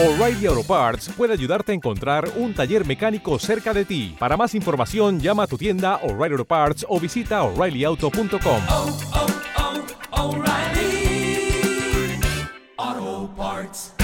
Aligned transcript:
O'Reilly 0.00 0.46
Auto 0.46 0.62
Parts 0.62 1.08
puede 1.08 1.32
ayudarte 1.32 1.72
a 1.72 1.74
encontrar 1.74 2.30
un 2.36 2.54
taller 2.54 2.86
mecánico 2.86 3.36
cerca 3.40 3.74
de 3.74 3.84
ti. 3.84 4.14
Para 4.16 4.36
más 4.36 4.54
información, 4.54 5.18
llama 5.18 5.42
a 5.42 5.46
tu 5.48 5.58
tienda 5.58 5.96
O'Reilly 6.04 6.34
Auto 6.34 6.44
Parts 6.44 6.86
o 6.88 7.00
visita 7.00 7.42
oreillyauto.com. 7.42 8.62
oh, 8.68 8.96
oh, 12.76 13.30
Parts. 13.36 13.94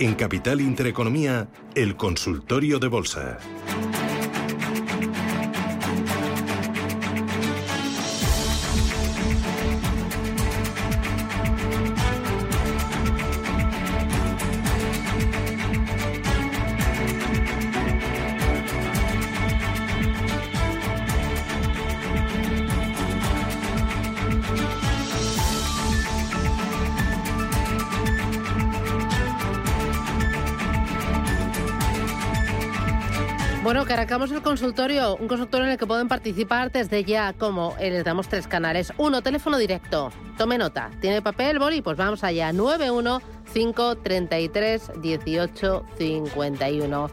En 0.00 0.14
Capital 0.16 0.60
Intereconomía, 0.60 1.48
el 1.74 1.96
consultorio 1.96 2.78
de 2.78 2.88
bolsa. 2.88 3.38
Bueno, 33.64 33.86
que 33.86 33.94
arrancamos 33.94 34.30
el 34.30 34.42
consultorio, 34.42 35.16
un 35.16 35.26
consultorio 35.26 35.64
en 35.64 35.72
el 35.72 35.78
que 35.78 35.86
pueden 35.86 36.06
participar 36.06 36.70
desde 36.70 37.02
ya, 37.02 37.32
como 37.32 37.74
eh, 37.80 37.88
les 37.88 38.04
damos 38.04 38.28
tres 38.28 38.46
canales. 38.46 38.92
Uno, 38.98 39.22
teléfono 39.22 39.56
directo. 39.56 40.12
Tome 40.36 40.58
nota. 40.58 40.90
¿Tiene 41.00 41.22
papel, 41.22 41.58
boli? 41.58 41.80
Pues 41.80 41.96
vamos 41.96 42.22
allá. 42.24 42.52
91 42.52 43.22
533 43.54 45.00
18 45.00 45.82
51. 45.96 47.10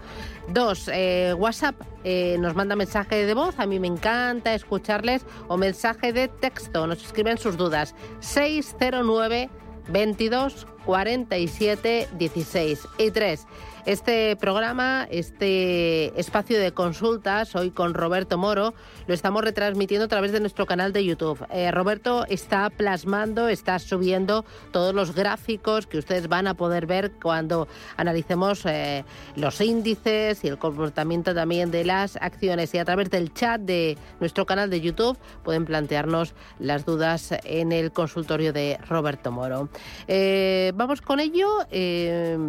Dos, 0.50 0.90
eh, 0.94 1.34
WhatsApp. 1.38 1.76
eh, 2.04 2.36
nos 2.38 2.54
manda 2.54 2.76
mensaje 2.76 3.26
de 3.26 3.34
voz. 3.34 3.58
A 3.58 3.66
mí 3.66 3.80
me 3.80 3.88
encanta 3.88 4.54
escucharles. 4.54 5.26
O 5.48 5.56
mensaje 5.56 6.12
de 6.12 6.28
texto. 6.28 6.86
Nos 6.86 7.02
escriben 7.02 7.38
sus 7.38 7.56
dudas. 7.56 7.96
609 8.20 9.50
22 9.88 10.68
47 10.86 12.10
16. 12.18 12.88
Y 12.98 13.12
tres, 13.12 13.48
este 13.86 14.36
programa, 14.36 15.08
este 15.10 16.20
espacio 16.20 16.60
de 16.60 16.72
consultas, 16.72 17.56
hoy 17.56 17.72
con 17.72 17.94
Roberto 17.94 18.38
Moro, 18.38 18.74
lo 19.08 19.14
estamos 19.14 19.44
retransmitiendo 19.44 20.06
a 20.06 20.08
través 20.08 20.32
de 20.32 20.40
nuestro 20.40 20.66
canal 20.66 20.94
de 20.94 21.04
YouTube. 21.04 21.46
Eh, 21.50 21.72
Roberto 21.72 22.26
está 22.28 22.70
plasmando, 22.70 23.48
está 23.48 23.80
subiendo 23.80 24.46
todos 24.72 24.94
los 24.94 25.16
gráficos 25.16 25.88
que 25.88 25.98
ustedes 25.98 26.28
van 26.28 26.48
a 26.48 26.54
poder 26.54 26.86
ver 26.86 27.12
cuando 27.22 27.68
analicemos 27.98 28.66
eh, 28.66 29.04
los 29.36 29.59
índices 29.62 30.44
y 30.44 30.48
el 30.48 30.58
comportamiento 30.58 31.34
también 31.34 31.72
de 31.72 31.84
las 31.84 32.18
acciones. 32.18 32.74
Y 32.74 32.78
a 32.78 32.86
través 32.86 33.09
del 33.09 33.34
chat 33.34 33.62
de 33.62 33.98
nuestro 34.20 34.46
canal 34.46 34.70
de 34.70 34.82
YouTube 34.82 35.18
pueden 35.44 35.66
plantearnos 35.66 36.36
las 36.59 36.86
dudas 36.86 37.34
en 37.44 37.72
el 37.72 37.92
consultorio 37.92 38.54
de 38.54 38.78
Roberto 38.88 39.32
Moro. 39.32 39.70
Eh, 40.08 40.72
vamos 40.76 41.02
con 41.02 41.20
ello. 41.20 41.48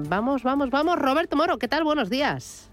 Vamos, 0.08 0.42
vamos, 0.42 0.70
vamos. 0.70 0.98
Roberto 0.98 1.21
Moro, 1.30 1.58
¿qué 1.58 1.68
tal? 1.68 1.84
Buenos 1.84 2.10
días. 2.10 2.68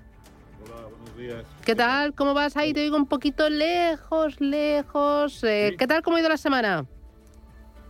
Hola, 0.65 0.87
buenos 0.87 1.17
días. 1.17 1.45
¿Qué 1.65 1.75
tal? 1.75 2.13
¿Cómo 2.13 2.33
vas 2.33 2.57
ahí? 2.57 2.73
Te 2.73 2.81
oigo 2.81 2.97
un 2.97 3.05
poquito 3.05 3.49
lejos, 3.49 4.41
lejos. 4.41 5.43
Eh, 5.43 5.69
Sí. 5.71 5.77
¿Qué 5.77 5.87
tal? 5.87 6.01
¿Cómo 6.01 6.17
ha 6.17 6.19
ido 6.19 6.29
la 6.29 6.37
semana? 6.37 6.85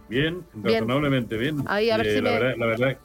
Bien, 0.09 0.43
Bien. 0.53 0.79
razonablemente 0.87 1.37
bien. 1.37 1.63
Ahí, 1.67 1.89
a 1.89 1.97
ver 1.97 2.07
Eh, 2.07 2.15
si 2.15 2.21
la, 2.21 2.31
me- 2.31 2.39
verdad, 2.39 2.55
la, 2.57 2.65
verdad, 2.65 2.97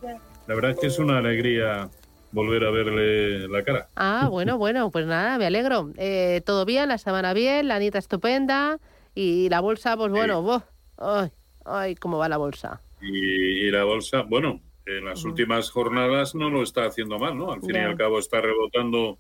la 0.47 0.55
verdad 0.55 0.71
es 0.73 0.79
que 0.79 0.87
es 0.89 0.99
una 0.99 1.19
alegría 1.19 1.89
volver 2.33 2.65
a 2.65 2.71
verle 2.71 3.49
la 3.49 3.63
cara. 3.63 3.89
Ah, 3.97 4.29
bueno, 4.31 4.59
bueno, 4.59 4.91
pues 4.91 5.07
nada, 5.07 5.39
me 5.39 5.47
alegro. 5.47 5.91
Eh, 5.97 6.43
Todo 6.45 6.65
bien, 6.67 6.89
la 6.89 6.99
semana 6.99 7.33
bien, 7.33 7.69
la 7.69 7.77
Anita 7.77 7.99
estupenda 7.99 8.79
y 9.15 9.49
la 9.49 9.61
bolsa, 9.61 9.97
pues 9.97 10.11
bueno, 10.11 10.43
¡buah! 10.43 10.63
ay, 10.99 11.31
ay, 11.65 11.95
cómo 11.95 12.19
va 12.19 12.29
la 12.29 12.37
bolsa. 12.37 12.81
Y, 13.01 13.67
y 13.67 13.71
la 13.71 13.85
bolsa, 13.85 14.23
bueno, 14.23 14.61
en 14.87 15.05
las 15.05 15.25
últimas 15.25 15.71
jornadas 15.71 16.35
no 16.35 16.51
lo 16.51 16.63
está 16.63 16.85
haciendo 16.85 17.19
mal, 17.19 17.37
¿no? 17.37 17.53
Al 17.53 17.61
fin 17.61 17.75
y 17.75 17.79
al 17.79 17.97
cabo 17.97 18.19
está 18.19 18.41
rebotando 18.41 19.19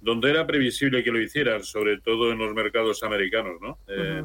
donde 0.00 0.30
era 0.30 0.46
previsible 0.46 1.02
que 1.02 1.10
lo 1.10 1.20
hiciera, 1.20 1.62
sobre 1.62 2.00
todo 2.00 2.32
en 2.32 2.38
los 2.38 2.52
mercados 2.54 3.02
americanos, 3.02 3.60
¿no? 3.60 3.78
Eh. 3.88 4.22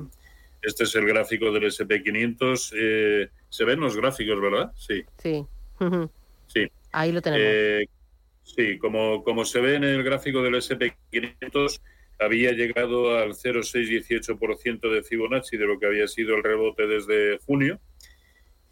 Este 0.62 0.84
es 0.84 0.96
el 0.96 1.06
gráfico 1.06 1.52
del 1.52 1.64
SP500. 1.64 2.74
eh, 2.76 3.30
¿Se 3.50 3.66
ven 3.66 3.80
los 3.80 3.96
gráficos, 3.96 4.40
verdad? 4.40 4.72
Sí, 4.76 5.04
Sí, 5.18 5.44
sí. 6.48 6.68
ahí 6.92 7.12
lo 7.12 7.22
tenemos. 7.22 7.46
Eh, 7.48 7.86
sí, 8.44 8.78
como, 8.78 9.24
como 9.24 9.44
se 9.44 9.60
ve 9.60 9.76
en 9.76 9.84
el 9.84 10.04
gráfico 10.04 10.44
del 10.44 10.56
SP500, 10.56 11.82
había 12.20 12.52
llegado 12.52 13.18
al 13.18 13.34
0,618% 13.34 14.92
de 14.92 15.04
Fibonacci 15.04 15.58
de 15.58 15.66
lo 15.66 15.80
que 15.80 15.88
había 15.88 16.08
sido 16.08 16.36
el 16.36 16.44
rebote 16.44 16.86
desde 16.86 17.40
junio. 17.40 17.80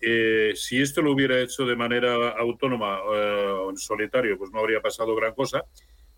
Eh, 0.01 0.53
si 0.55 0.81
esto 0.81 1.01
lo 1.01 1.11
hubiera 1.11 1.39
hecho 1.39 1.65
de 1.65 1.75
manera 1.75 2.29
autónoma 2.29 2.99
eh, 3.13 3.45
o 3.65 3.69
en 3.69 3.77
solitario, 3.77 4.37
pues 4.37 4.51
no 4.51 4.59
habría 4.59 4.81
pasado 4.81 5.15
gran 5.15 5.33
cosa, 5.33 5.65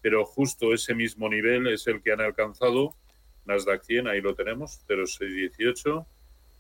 pero 0.02 0.26
justo 0.26 0.74
ese 0.74 0.94
mismo 0.94 1.30
nivel 1.30 1.68
es 1.68 1.88
el 1.88 2.02
que 2.02 2.12
han 2.12 2.22
alcanzado 2.22 2.96
Nasdaq 3.46 3.84
100, 3.84 4.08
ahí 4.08 4.22
lo 4.22 4.36
tenemos, 4.36 4.84
0,618. 4.88 6.06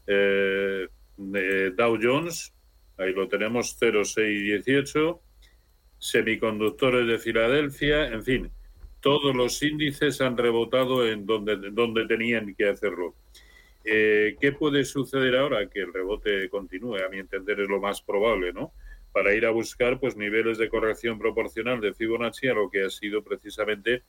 Eh, 0.07 0.87
eh, 1.35 1.71
Dow 1.75 1.97
Jones, 2.01 2.53
ahí 2.97 3.13
lo 3.13 3.27
tenemos, 3.27 3.77
0,618 3.79 5.21
semiconductores 5.99 7.05
de 7.05 7.19
Filadelfia, 7.19 8.07
en 8.07 8.23
fin, 8.23 8.51
todos 9.01 9.35
los 9.35 9.61
índices 9.61 10.19
han 10.19 10.35
rebotado 10.35 11.07
en 11.07 11.27
donde, 11.27 11.57
donde 11.71 12.07
tenían 12.07 12.55
que 12.55 12.69
hacerlo. 12.69 13.15
Eh, 13.83 14.35
¿Qué 14.39 14.51
puede 14.51 14.85
suceder 14.85 15.35
ahora? 15.35 15.67
Que 15.67 15.79
el 15.79 15.93
rebote 15.93 16.49
continúe, 16.49 16.97
a 16.97 17.09
mi 17.09 17.19
entender 17.19 17.59
es 17.59 17.69
lo 17.69 17.79
más 17.79 18.01
probable, 18.01 18.53
¿no? 18.53 18.71
Para 19.11 19.33
ir 19.33 19.45
a 19.45 19.51
buscar 19.51 19.99
pues 19.99 20.15
niveles 20.15 20.57
de 20.57 20.69
corrección 20.69 21.17
proporcional 21.19 21.81
de 21.81 21.93
Fibonacci 21.93 22.47
a 22.47 22.53
lo 22.53 22.69
que 22.69 22.83
ha 22.83 22.89
sido 22.89 23.23
precisamente 23.23 24.03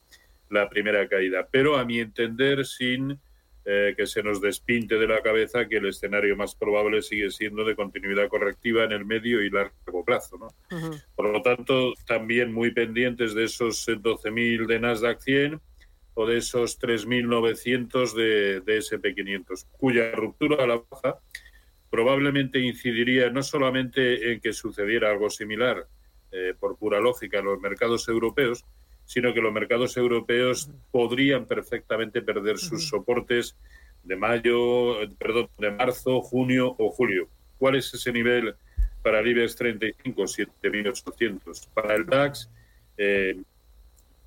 la 0.50 0.68
primera 0.68 1.08
caída. 1.08 1.48
Pero 1.50 1.76
a 1.76 1.84
mi 1.84 1.98
entender, 1.98 2.64
sin 2.66 3.18
eh, 3.64 3.94
que 3.96 4.06
se 4.06 4.24
nos 4.24 4.40
despinte 4.40 4.98
de 4.98 5.06
la 5.06 5.22
cabeza 5.22 5.68
que 5.68 5.76
el 5.76 5.86
escenario 5.86 6.36
más 6.36 6.56
probable 6.56 7.00
sigue 7.00 7.30
siendo 7.30 7.64
de 7.64 7.76
continuidad 7.76 8.28
correctiva 8.28 8.82
en 8.82 8.90
el 8.90 9.04
medio 9.04 9.40
y 9.40 9.50
largo 9.50 10.04
plazo, 10.04 10.36
¿no? 10.36 10.48
Por 11.14 11.28
lo 11.30 11.42
tanto, 11.42 11.94
también 12.06 12.52
muy 12.52 12.72
pendientes 12.72 13.34
de 13.34 13.44
esos 13.44 13.88
eh, 13.88 13.92
12.000 13.92 14.66
de 14.66 14.80
Nasdaq 14.80 15.20
100 15.20 15.60
o 16.14 16.26
de 16.26 16.38
esos 16.38 16.78
3.900 16.80 18.14
de, 18.14 18.60
de 18.60 18.78
SP500, 18.78 19.66
cuya 19.72 20.12
ruptura 20.12 20.64
a 20.64 20.66
la 20.66 20.82
baja 20.88 21.18
probablemente 21.92 22.58
incidiría 22.58 23.28
no 23.28 23.42
solamente 23.42 24.32
en 24.32 24.40
que 24.40 24.54
sucediera 24.54 25.10
algo 25.10 25.28
similar 25.28 25.86
eh, 26.30 26.54
por 26.58 26.78
pura 26.78 27.00
lógica 27.00 27.40
en 27.40 27.44
los 27.44 27.60
mercados 27.60 28.08
europeos, 28.08 28.64
sino 29.04 29.34
que 29.34 29.42
los 29.42 29.52
mercados 29.52 29.98
europeos 29.98 30.70
podrían 30.90 31.44
perfectamente 31.44 32.22
perder 32.22 32.56
sus 32.56 32.88
soportes 32.88 33.56
de 34.04 34.16
mayo, 34.16 34.96
perdón, 35.18 35.50
de 35.58 35.70
marzo, 35.70 36.22
junio 36.22 36.74
o 36.78 36.90
julio. 36.90 37.28
¿Cuál 37.58 37.76
es 37.76 37.92
ese 37.92 38.10
nivel 38.10 38.54
para 39.02 39.20
el 39.20 39.28
IBEX 39.28 39.56
35? 39.56 40.22
7.800. 40.22 41.68
Para 41.74 41.94
el 41.94 42.06
DAX, 42.06 42.48
eh, 42.96 43.36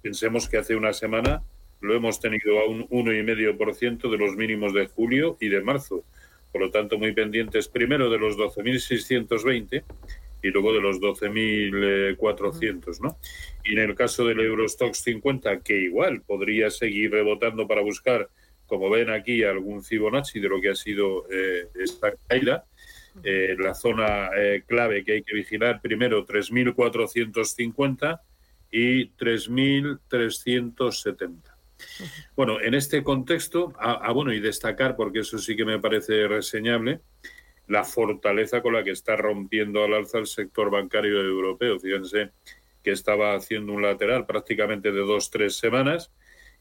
pensemos 0.04 0.48
que 0.48 0.58
hace 0.58 0.76
una 0.76 0.94
semana 0.94 1.42
lo 1.86 1.96
hemos 1.96 2.20
tenido 2.20 2.60
a 2.60 2.68
un 2.68 2.88
1,5% 2.90 4.10
de 4.10 4.18
los 4.18 4.36
mínimos 4.36 4.74
de 4.74 4.88
julio 4.88 5.38
y 5.40 5.50
de 5.50 5.62
marzo. 5.62 6.04
Por 6.52 6.62
lo 6.62 6.72
tanto, 6.72 6.98
muy 6.98 7.14
pendientes 7.14 7.68
primero 7.68 8.10
de 8.10 8.18
los 8.18 8.38
12.620 8.38 9.84
y 10.42 10.48
luego 10.50 10.74
de 10.74 10.82
los 10.82 11.00
12.400, 11.00 13.02
¿no? 13.02 13.18
Y 13.64 13.74
en 13.74 13.80
el 13.80 13.96
caso 13.96 14.26
del 14.26 14.40
Eurostox 14.40 15.00
50, 15.00 15.60
que 15.62 15.76
igual 15.76 16.22
podría 16.22 16.70
seguir 16.70 17.12
rebotando 17.12 17.68
para 17.68 17.82
buscar, 17.82 18.30
como 18.68 18.90
ven 18.90 19.10
aquí, 19.10 19.44
algún 19.44 19.84
Fibonacci 19.84 20.40
de 20.40 20.50
lo 20.50 20.62
que 20.62 20.70
ha 20.70 20.76
sido 20.76 21.26
eh, 21.32 21.68
esta 21.76 22.14
caída, 22.28 22.66
eh, 23.24 23.56
la 23.58 23.74
zona 23.74 24.30
eh, 24.38 24.64
clave 24.68 25.04
que 25.04 25.14
hay 25.14 25.24
que 25.24 25.34
vigilar, 25.34 25.82
primero 25.82 26.26
3.450 26.26 28.20
y 28.72 29.10
3.370. 29.12 31.55
Bueno, 32.36 32.60
en 32.62 32.74
este 32.74 33.04
contexto, 33.04 33.74
ah, 33.80 34.12
bueno, 34.12 34.34
y 34.34 34.40
destacar, 34.40 34.96
porque 34.96 35.20
eso 35.20 35.38
sí 35.38 35.56
que 35.56 35.66
me 35.66 35.80
parece 35.80 36.28
reseñable, 36.28 37.02
la 37.68 37.84
fortaleza 37.84 38.62
con 38.62 38.74
la 38.74 38.84
que 38.84 38.92
está 38.92 39.16
rompiendo 39.16 39.84
al 39.84 39.94
alza 39.94 40.20
el 40.20 40.28
sector 40.28 40.70
bancario 40.70 41.22
europeo. 41.22 41.80
Fíjense 41.80 42.32
que 42.84 42.92
estaba 42.92 43.34
haciendo 43.34 43.74
un 43.74 43.82
lateral 43.82 44.26
prácticamente 44.26 44.92
de 44.92 45.02
dos, 45.02 45.32
tres 45.32 45.56
semanas 45.56 46.12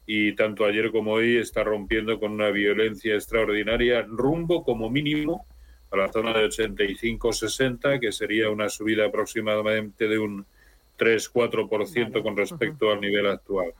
y 0.07 0.33
tanto 0.35 0.65
ayer 0.65 0.91
como 0.91 1.13
hoy 1.13 1.37
está 1.37 1.63
rompiendo 1.63 2.19
con 2.19 2.31
una 2.31 2.49
violencia 2.49 3.15
extraordinaria 3.15 4.03
rumbo 4.03 4.63
como 4.63 4.89
mínimo 4.89 5.45
a 5.91 5.97
la 5.97 6.11
zona 6.11 6.33
de 6.33 6.47
85-60, 6.47 7.99
que 7.99 8.11
sería 8.11 8.49
una 8.49 8.69
subida 8.69 9.05
aproximadamente 9.05 10.07
de 10.07 10.17
un 10.17 10.45
3-4% 10.97 12.23
con 12.23 12.37
respecto 12.37 12.91
al 12.91 13.01
nivel 13.01 13.27
actual. 13.27 13.73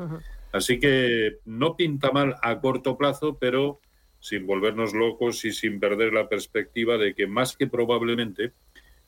Así 0.55 0.79
que 0.79 1.39
no 1.43 1.75
pinta 1.75 2.11
mal 2.11 2.37
a 2.41 2.61
corto 2.61 2.97
plazo, 2.97 3.37
pero 3.37 3.81
sin 4.21 4.47
volvernos 4.47 4.93
locos 4.93 5.43
y 5.43 5.51
sin 5.51 5.81
perder 5.81 6.13
la 6.13 6.29
perspectiva 6.29 6.97
de 6.97 7.13
que 7.13 7.27
más 7.27 7.57
que 7.57 7.67
probablemente 7.67 8.53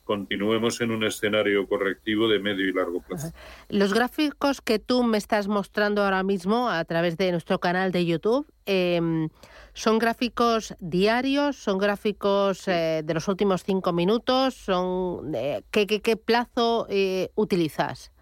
continuemos 0.04 0.78
en 0.82 0.90
un 0.90 1.04
escenario 1.04 1.66
correctivo 1.66 2.28
de 2.28 2.38
medio 2.38 2.68
y 2.68 2.74
largo 2.74 3.00
plazo. 3.00 3.32
Los 3.70 3.94
gráficos 3.94 4.60
que 4.60 4.78
tú 4.78 5.02
me 5.04 5.16
estás 5.16 5.48
mostrando 5.48 6.02
ahora 6.02 6.22
mismo 6.22 6.68
a 6.68 6.84
través 6.84 7.16
de 7.16 7.32
nuestro 7.32 7.58
canal 7.60 7.92
de 7.92 8.04
YouTube, 8.04 8.46
em, 8.66 9.30
¿son 9.72 9.98
gráficos 9.98 10.74
diarios? 10.80 11.56
¿Son 11.56 11.78
gráficos 11.78 12.68
eh, 12.68 13.00
de 13.02 13.14
los 13.14 13.26
últimos 13.26 13.64
cinco 13.64 13.94
minutos? 13.94 14.52
¿Son, 14.52 15.34
eh, 15.34 15.62
¿qué, 15.70 15.86
qué, 15.86 16.16
plazo 16.18 16.86
eh, 16.90 17.30
utilizas? 17.36 18.12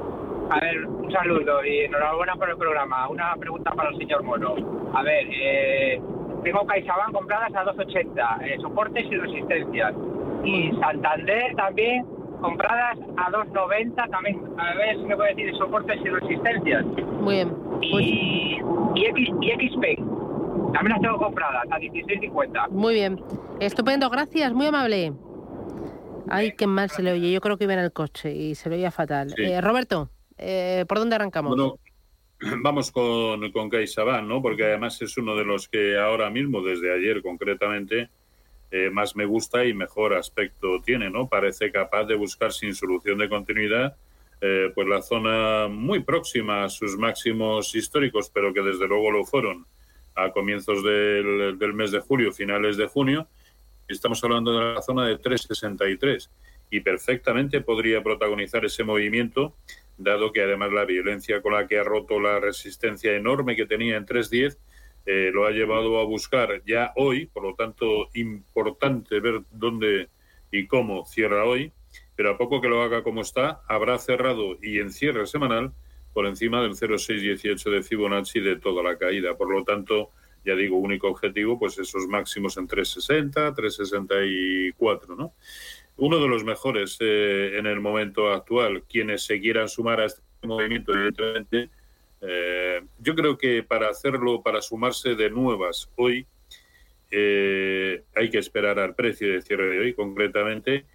A 0.50 0.60
ver, 0.60 0.86
un 0.86 1.10
saludo 1.12 1.66
y 1.66 1.80
enhorabuena 1.80 2.36
por 2.36 2.50
el 2.50 2.58
programa. 2.58 3.10
Una 3.10 3.36
pregunta 3.38 3.72
para 3.72 3.90
el 3.90 3.98
señor 3.98 4.22
Moro. 4.24 4.56
A 4.94 5.02
ver, 5.02 5.26
eh, 5.32 6.00
tengo 6.44 6.66
CaixaBank 6.66 7.14
compradas 7.14 7.54
a 7.56 7.64
2,80, 7.66 8.42
eh, 8.44 8.58
soportes 8.62 9.06
y 9.06 9.16
resistencias. 9.16 9.94
Y. 10.44 10.72
Santander 10.80 11.56
también 11.56 12.06
compradas 12.42 12.98
a 13.16 13.32
2,90, 13.32 14.10
también, 14.10 14.42
a 14.58 14.76
ver 14.76 14.98
si 14.98 15.04
me 15.04 15.16
puede 15.16 15.34
decir 15.34 15.56
soportes 15.58 15.98
y 16.04 16.10
resistencias. 16.10 16.86
Muy 17.22 17.36
bien. 17.36 17.50
Pues 17.92 18.06
y, 18.06 18.60
y, 18.96 19.06
X, 19.06 19.30
y 19.42 19.52
XP, 19.52 20.74
también 20.74 20.90
las 20.90 21.02
tengo 21.02 21.18
compradas 21.18 21.64
a 21.72 21.80
16,50. 21.80 22.70
Muy 22.70 22.96
bien. 22.96 23.22
Estupendo, 23.60 24.10
gracias, 24.10 24.54
muy 24.54 24.68
amable. 24.68 25.14
Ay, 26.30 26.52
qué 26.58 26.68
mal 26.68 26.90
se 26.90 27.02
le 27.02 27.14
oye. 27.14 27.32
Yo 27.32 27.40
creo 27.42 27.58
que 27.58 27.64
iba 27.64 27.74
en 27.74 27.80
el 27.80 27.94
coche 27.94 28.34
y 28.34 28.56
se 28.56 28.70
le 28.70 28.76
oía 28.76 28.92
fatal. 28.92 29.34
Eh, 29.38 29.62
Roberto, 29.62 30.10
eh, 30.38 30.86
¿por 30.88 31.00
dónde 31.00 31.16
arrancamos? 31.16 31.56
Bueno, 31.56 31.76
vamos 32.62 32.92
con, 32.92 33.52
con 33.52 33.70
CaixaBank, 33.70 34.28
¿no? 34.28 34.42
Porque 34.42 34.66
además 34.66 35.02
es 35.02 35.18
uno 35.18 35.36
de 35.36 35.46
los 35.46 35.68
que 35.68 35.98
ahora 35.98 36.30
mismo, 36.30 36.62
desde 36.62 36.94
ayer 36.94 37.22
concretamente, 37.22 38.10
eh, 38.72 38.90
más 38.90 39.16
me 39.16 39.26
gusta 39.26 39.66
y 39.66 39.74
mejor 39.74 40.14
aspecto 40.14 40.82
tiene, 40.82 41.10
¿no? 41.10 41.28
Parece 41.28 41.72
capaz 41.72 42.06
de 42.06 42.16
buscar 42.16 42.52
sin 42.52 42.74
solución 42.76 43.18
de 43.18 43.30
continuidad 43.30 43.96
pues 44.76 44.86
la 44.90 45.02
zona 45.02 45.70
muy 45.70 46.02
próxima 46.02 46.66
a 46.66 46.70
sus 46.70 46.98
máximos 46.98 47.74
históricos, 47.76 48.30
pero 48.30 48.54
que 48.54 48.60
desde 48.60 48.90
luego 48.90 49.10
lo 49.10 49.24
fueron 49.24 49.66
a 50.16 50.32
comienzos 50.32 50.84
del, 50.84 51.58
del 51.58 51.74
mes 51.74 51.92
de 51.92 52.02
julio, 52.02 52.34
finales 52.34 52.76
de 52.76 52.88
junio, 52.88 53.30
Estamos 53.88 54.24
hablando 54.24 54.58
de 54.58 54.76
la 54.76 54.82
zona 54.82 55.06
de 55.06 55.18
363 55.18 56.30
y 56.72 56.80
perfectamente 56.80 57.62
podría 57.62 58.02
protagonizar 58.02 58.64
ese 58.64 58.84
movimiento, 58.84 59.56
dado 59.98 60.32
que 60.32 60.42
además 60.42 60.72
la 60.72 60.86
violencia 60.86 61.42
con 61.42 61.54
la 61.54 61.68
que 61.68 61.78
ha 61.78 61.84
roto 61.84 62.20
la 62.20 62.40
resistencia 62.40 63.14
enorme 63.14 63.56
que 63.56 63.66
tenía 63.66 63.98
en 63.98 64.06
310 64.06 64.60
eh, 65.06 65.32
lo 65.34 65.46
ha 65.46 65.52
llevado 65.52 66.00
a 66.00 66.06
buscar 66.06 66.64
ya 66.66 66.94
hoy, 66.96 67.26
por 67.26 67.44
lo 67.44 67.56
tanto 67.56 68.10
importante 68.14 69.20
ver 69.20 69.42
dónde 69.52 70.10
y 70.50 70.66
cómo 70.68 71.06
cierra 71.06 71.44
hoy, 71.44 71.74
pero 72.16 72.32
a 72.32 72.38
poco 72.38 72.62
que 72.62 72.70
lo 72.70 72.82
haga 72.82 73.04
como 73.04 73.22
está, 73.22 73.62
habrá 73.68 73.98
cerrado 73.98 74.58
y 74.62 74.80
en 74.80 74.92
cierre 74.92 75.28
semanal 75.28 75.74
por 76.14 76.26
encima 76.28 76.62
del 76.62 76.76
0,618 76.76 77.72
de 77.72 77.84
Fibonacci 77.84 78.40
de 78.40 78.58
toda 78.58 78.84
la 78.84 78.98
caída. 78.98 79.36
Por 79.36 79.52
lo 79.52 79.64
tanto, 79.64 80.12
ya 80.46 80.56
digo, 80.56 80.78
único 80.78 81.08
objetivo, 81.08 81.58
pues 81.58 81.78
esos 81.80 82.08
máximos 82.08 82.56
en 82.58 82.68
360, 82.68 83.54
364, 83.54 85.16
¿no? 85.16 85.34
Uno 85.98 86.20
de 86.20 86.28
los 86.28 86.44
mejores 86.44 86.98
eh, 87.00 87.58
en 87.58 87.68
el 87.68 87.80
momento 87.80 88.32
actual, 88.32 88.84
quienes 88.90 89.26
se 89.26 89.40
quieran 89.40 89.70
sumar 89.70 90.02
a 90.02 90.06
este 90.06 90.22
movimiento, 90.42 90.92
evidentemente, 90.94 91.70
eh, 92.22 92.82
yo 93.00 93.16
creo 93.16 93.38
que 93.38 93.64
para 93.64 93.90
hacerlo, 93.90 94.42
para 94.42 94.62
sumarse 94.62 95.16
de 95.16 95.30
nuevas 95.30 95.90
hoy, 95.96 96.26
eh, 97.12 98.02
hay 98.16 98.30
que 98.30 98.40
esperar 98.40 98.80
al 98.80 98.96
precio 98.96 99.32
de 99.32 99.42
cierre 99.42 99.68
de 99.68 99.80
hoy, 99.80 99.94
concretamente. 99.94 100.86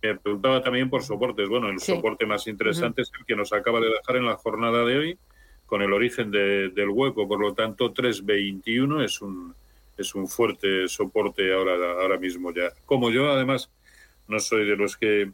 Me 0.00 0.16
preguntaba 0.16 0.62
también 0.62 0.88
por 0.88 1.02
soportes. 1.02 1.48
Bueno, 1.48 1.68
el 1.68 1.80
soporte 1.80 2.24
más 2.24 2.46
interesante 2.46 3.02
es 3.02 3.10
el 3.18 3.26
que 3.26 3.36
nos 3.36 3.52
acaba 3.52 3.80
de 3.80 3.90
dejar 3.90 4.16
en 4.16 4.26
la 4.26 4.36
jornada 4.36 4.84
de 4.84 4.96
hoy, 4.96 5.18
con 5.66 5.82
el 5.82 5.92
origen 5.92 6.30
del 6.30 6.88
hueco, 6.88 7.28
por 7.28 7.40
lo 7.40 7.52
tanto 7.52 7.92
3.21 7.92 9.04
es 9.04 9.20
un, 9.20 9.54
es 9.98 10.14
un 10.14 10.26
fuerte 10.26 10.88
soporte 10.88 11.52
ahora, 11.52 11.74
ahora 12.00 12.16
mismo 12.16 12.54
ya. 12.54 12.70
Como 12.86 13.10
yo 13.10 13.30
además 13.30 13.70
no 14.28 14.38
soy 14.38 14.66
de 14.66 14.76
los 14.76 14.96
que 14.96 15.30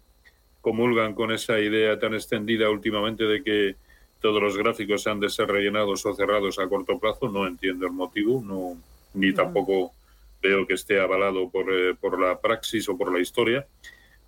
comulgan 0.61 1.15
con 1.15 1.31
esa 1.31 1.61
idea 1.61 1.99
tan 1.99 2.15
extendida 2.15 2.71
últimamente 2.71 3.25
de 3.25 3.43
que 3.43 3.77
todos 4.21 4.43
los 4.43 4.57
gráficos 4.57 5.07
han 5.07 5.21
de 5.21 5.29
ser 5.29 5.49
rellenados 5.49 6.07
o 6.07 6.15
cerrados 6.15 6.59
a 6.59 6.67
corto 6.67 6.99
plazo, 6.99 7.29
no 7.29 7.47
entiendo 7.47 7.87
el 7.87 7.93
motivo, 7.93 8.43
no, 8.43 8.81
ni 9.13 9.35
tampoco 9.35 9.93
veo 10.41 10.67
que 10.67 10.75
esté 10.75 10.99
avalado 10.99 11.51
por, 11.51 11.71
eh, 11.71 11.95
por 11.95 12.19
la 12.19 12.41
praxis 12.41 12.89
o 12.89 12.97
por 12.97 13.13
la 13.13 13.21
historia. 13.21 13.67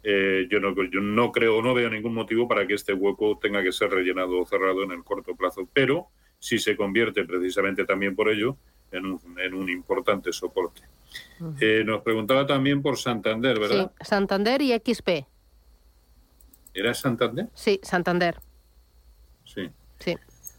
Eh, 0.03 0.47
yo, 0.51 0.61
no, 0.61 0.75
yo 0.85 1.01
no 1.01 1.33
creo, 1.33 1.63
no 1.63 1.75
veo 1.75 1.89
ningún 1.89 2.15
motivo 2.15 2.47
para 2.47 2.67
que 2.67 2.75
este 2.75 2.93
hueco 2.93 3.39
tenga 3.41 3.63
que 3.63 3.73
ser 3.73 3.91
rellenado 3.91 4.41
o 4.41 4.47
cerrado 4.47 4.83
en 4.83 4.93
el 4.93 5.03
corto 5.03 5.35
plazo, 5.35 5.69
pero 5.73 6.09
si 6.39 6.59
se 6.59 6.77
convierte 6.77 7.25
precisamente 7.25 7.85
también 7.85 8.15
por 8.15 8.29
ello 8.29 8.57
en 8.93 9.07
un, 9.07 9.21
en 9.41 9.55
un 9.55 9.71
importante 9.71 10.33
soporte. 10.33 10.83
Eh, 11.61 11.83
nos 11.85 12.03
preguntaba 12.03 12.47
también 12.47 12.83
por 12.83 12.99
Santander, 12.99 13.59
¿verdad? 13.59 13.93
Sí, 13.99 14.05
Santander 14.05 14.63
y 14.63 14.73
XP. 14.73 15.27
¿Era 16.75 16.95
Santander? 16.95 17.49
Sí, 17.55 17.81
Santander. 17.83 18.37
Sí. 19.45 19.71
Sí. 19.99 20.15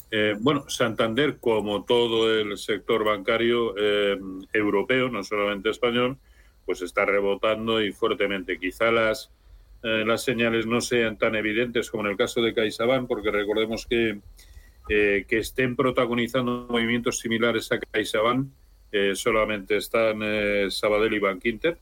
Eh, 0.10 0.36
bueno, 0.40 0.70
Santander, 0.70 1.38
como 1.40 1.84
todo 1.84 2.34
el 2.34 2.58
sector 2.58 3.04
bancario 3.04 3.76
europeo, 4.54 5.10
no 5.10 5.24
solamente 5.24 5.70
español, 5.70 6.18
pues 6.66 6.82
está 6.82 7.06
rebotando 7.06 7.82
y 7.82 7.92
fuertemente. 7.92 8.58
Quizá 8.60 8.92
las 8.92 9.32
eh, 9.84 10.04
las 10.06 10.24
señales 10.24 10.66
no 10.66 10.82
sean 10.82 11.18
tan 11.18 11.36
evidentes 11.36 11.92
como 11.92 12.04
en 12.04 12.12
el 12.12 12.18
caso 12.18 12.42
de 12.42 12.54
CaixaBank, 12.54 13.08
porque 13.08 13.32
recordemos 13.32 13.86
que, 13.86 14.20
eh, 14.90 15.26
que 15.28 15.38
estén 15.38 15.76
protagonizando 15.76 16.68
movimientos 16.70 17.20
similares 17.20 17.72
a 17.72 17.80
CaixaBank, 17.80 18.48
eh, 18.92 19.14
solamente 19.16 19.78
están 19.78 20.22
Sabadell 20.72 21.14
y 21.14 21.20
Bank 21.20 21.46
Inter. 21.46 21.78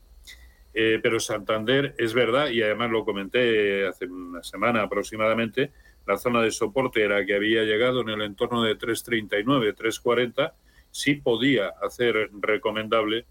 pero 0.72 1.18
Santander 1.20 1.94
es 1.96 2.12
verdad, 2.12 2.50
y 2.50 2.62
además 2.62 2.90
lo 2.90 3.04
comenté 3.04 3.86
hace 3.86 4.06
una 4.06 4.42
semana 4.42 4.82
aproximadamente, 4.82 5.70
la 6.06 6.18
zona 6.18 6.42
de 6.42 6.50
soporte 6.50 7.02
era 7.02 7.24
que 7.24 7.34
había 7.34 7.62
llegado 7.64 8.02
en 8.02 8.10
el 8.10 8.22
entorno 8.22 8.62
de 8.62 8.76
3.39, 8.76 9.74
3.40, 9.74 10.52
sí 10.90 11.14
podía 11.14 11.68
hacer 11.82 12.30
recomendable 12.40 13.26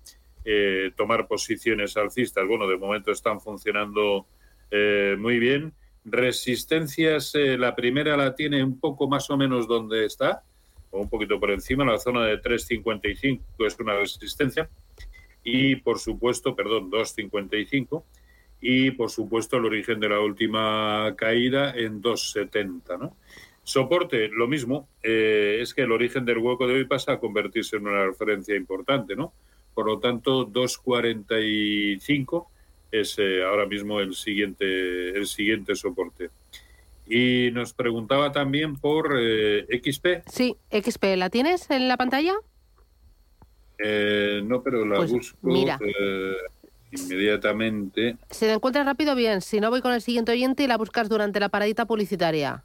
tomar 0.96 1.27
posiciones 1.27 1.98
alcistas. 1.98 2.48
Bueno, 2.48 2.67
de 2.67 2.77
momento 2.77 3.12
están 3.12 3.39
funcionando 3.39 4.27
eh, 4.72 5.15
muy 5.17 5.39
bien. 5.39 5.74
Resistencias, 6.03 7.34
eh, 7.36 7.58
la 7.58 7.75
primera 7.75 8.15
la 8.17 8.36
tiene 8.36 8.63
un 8.63 8.79
poco 8.79 9.08
más 9.08 9.29
o 9.29 9.38
menos 9.38 9.67
donde 9.67 10.05
está, 10.05 10.44
un 11.00 11.10
poquito 11.10 11.40
por 11.40 11.52
encima, 11.52 11.86
la 11.86 11.98
zona 11.98 12.25
de 12.25 12.42
3.55 12.42 13.40
es 13.66 13.80
una 13.80 13.96
resistencia. 13.96 14.70
Y 15.44 15.78
por 15.78 16.00
supuesto, 16.00 16.56
perdón, 16.56 16.92
2.55. 16.92 18.04
Y 18.62 18.92
por 18.92 19.10
supuesto 19.12 19.58
el 19.58 19.66
origen 19.66 20.00
de 20.00 20.08
la 20.10 20.20
última 20.20 21.14
caída 21.16 21.74
en 21.75 22.02
2.70, 22.02 23.00
¿no? 23.00 23.16
Soporte, 23.64 24.28
lo 24.30 24.48
mismo, 24.48 24.88
eh, 25.02 25.58
es 25.60 25.74
que 25.74 25.82
el 25.82 25.92
origen 25.92 26.24
del 26.24 26.38
hueco 26.38 26.68
de 26.68 26.75
hoy 26.75 26.86
pasa 26.86 27.14
a 27.14 27.20
convertirse 27.20 27.78
en 27.78 27.88
una 27.88 28.06
referencia 28.06 28.56
importante, 28.56 29.16
¿no? 29.16 29.34
Por 29.74 29.88
lo 29.88 30.00
tanto, 30.00 30.48
2.45 30.48 32.48
es 32.92 33.18
eh, 33.18 33.44
ahora 33.44 33.66
mismo 33.66 34.00
el 34.00 34.14
siguiente, 34.16 35.10
el 35.10 35.25
siguiente 35.25 35.75
soporte. 35.75 36.30
Y 37.08 37.52
nos 37.52 37.74
preguntaba 37.74 38.32
también 38.32 38.76
por 38.78 39.16
eh, 39.20 39.66
XP. 39.82 40.28
Sí, 40.28 40.58
XP, 40.72 41.04
¿la 41.18 41.30
tienes 41.30 41.70
en 41.70 41.88
la 41.88 41.98
pantalla? 41.98 42.34
Eh, 43.78 44.42
no, 44.44 44.64
pero 44.64 44.86
la 44.86 44.98
Pues, 44.98 45.12
busco 45.12 45.38
mira. 45.42 45.78
eh, 45.86 46.34
inmediatamente. 46.92 48.18
Si 48.30 48.46
la 48.46 48.54
encuentras 48.54 48.86
rápido, 48.86 49.16
bien. 49.16 49.42
Si 49.42 49.60
no, 49.60 49.70
voy 49.70 49.82
con 49.82 49.94
el 49.94 50.02
siguiente 50.02 50.32
oyente 50.32 50.64
y 50.64 50.68
la 50.68 50.78
buscas 50.78 51.10
durante 51.10 51.40
la 51.40 51.50
paradita 51.50 51.86
publicitaria. 51.86 52.64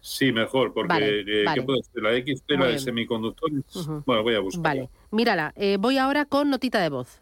Sí, 0.00 0.30
mejor, 0.32 0.72
porque 0.74 0.88
Vale, 0.88 1.20
eh, 1.20 1.44
vale. 1.44 1.60
¿qué 1.60 1.66
puede 1.66 1.82
ser? 1.82 2.02
La 2.02 2.10
XP, 2.16 2.50
la 2.52 2.66
de 2.66 2.78
semiconductores. 2.78 3.62
Bueno, 4.06 4.22
voy 4.22 4.34
a 4.34 4.40
buscar. 4.40 4.62
Vale, 4.62 4.88
mírala. 5.10 5.52
Eh, 5.56 5.76
voy 5.78 5.98
ahora 5.98 6.24
con 6.24 6.50
notita 6.50 6.80
de 6.80 6.88
voz. 6.88 7.20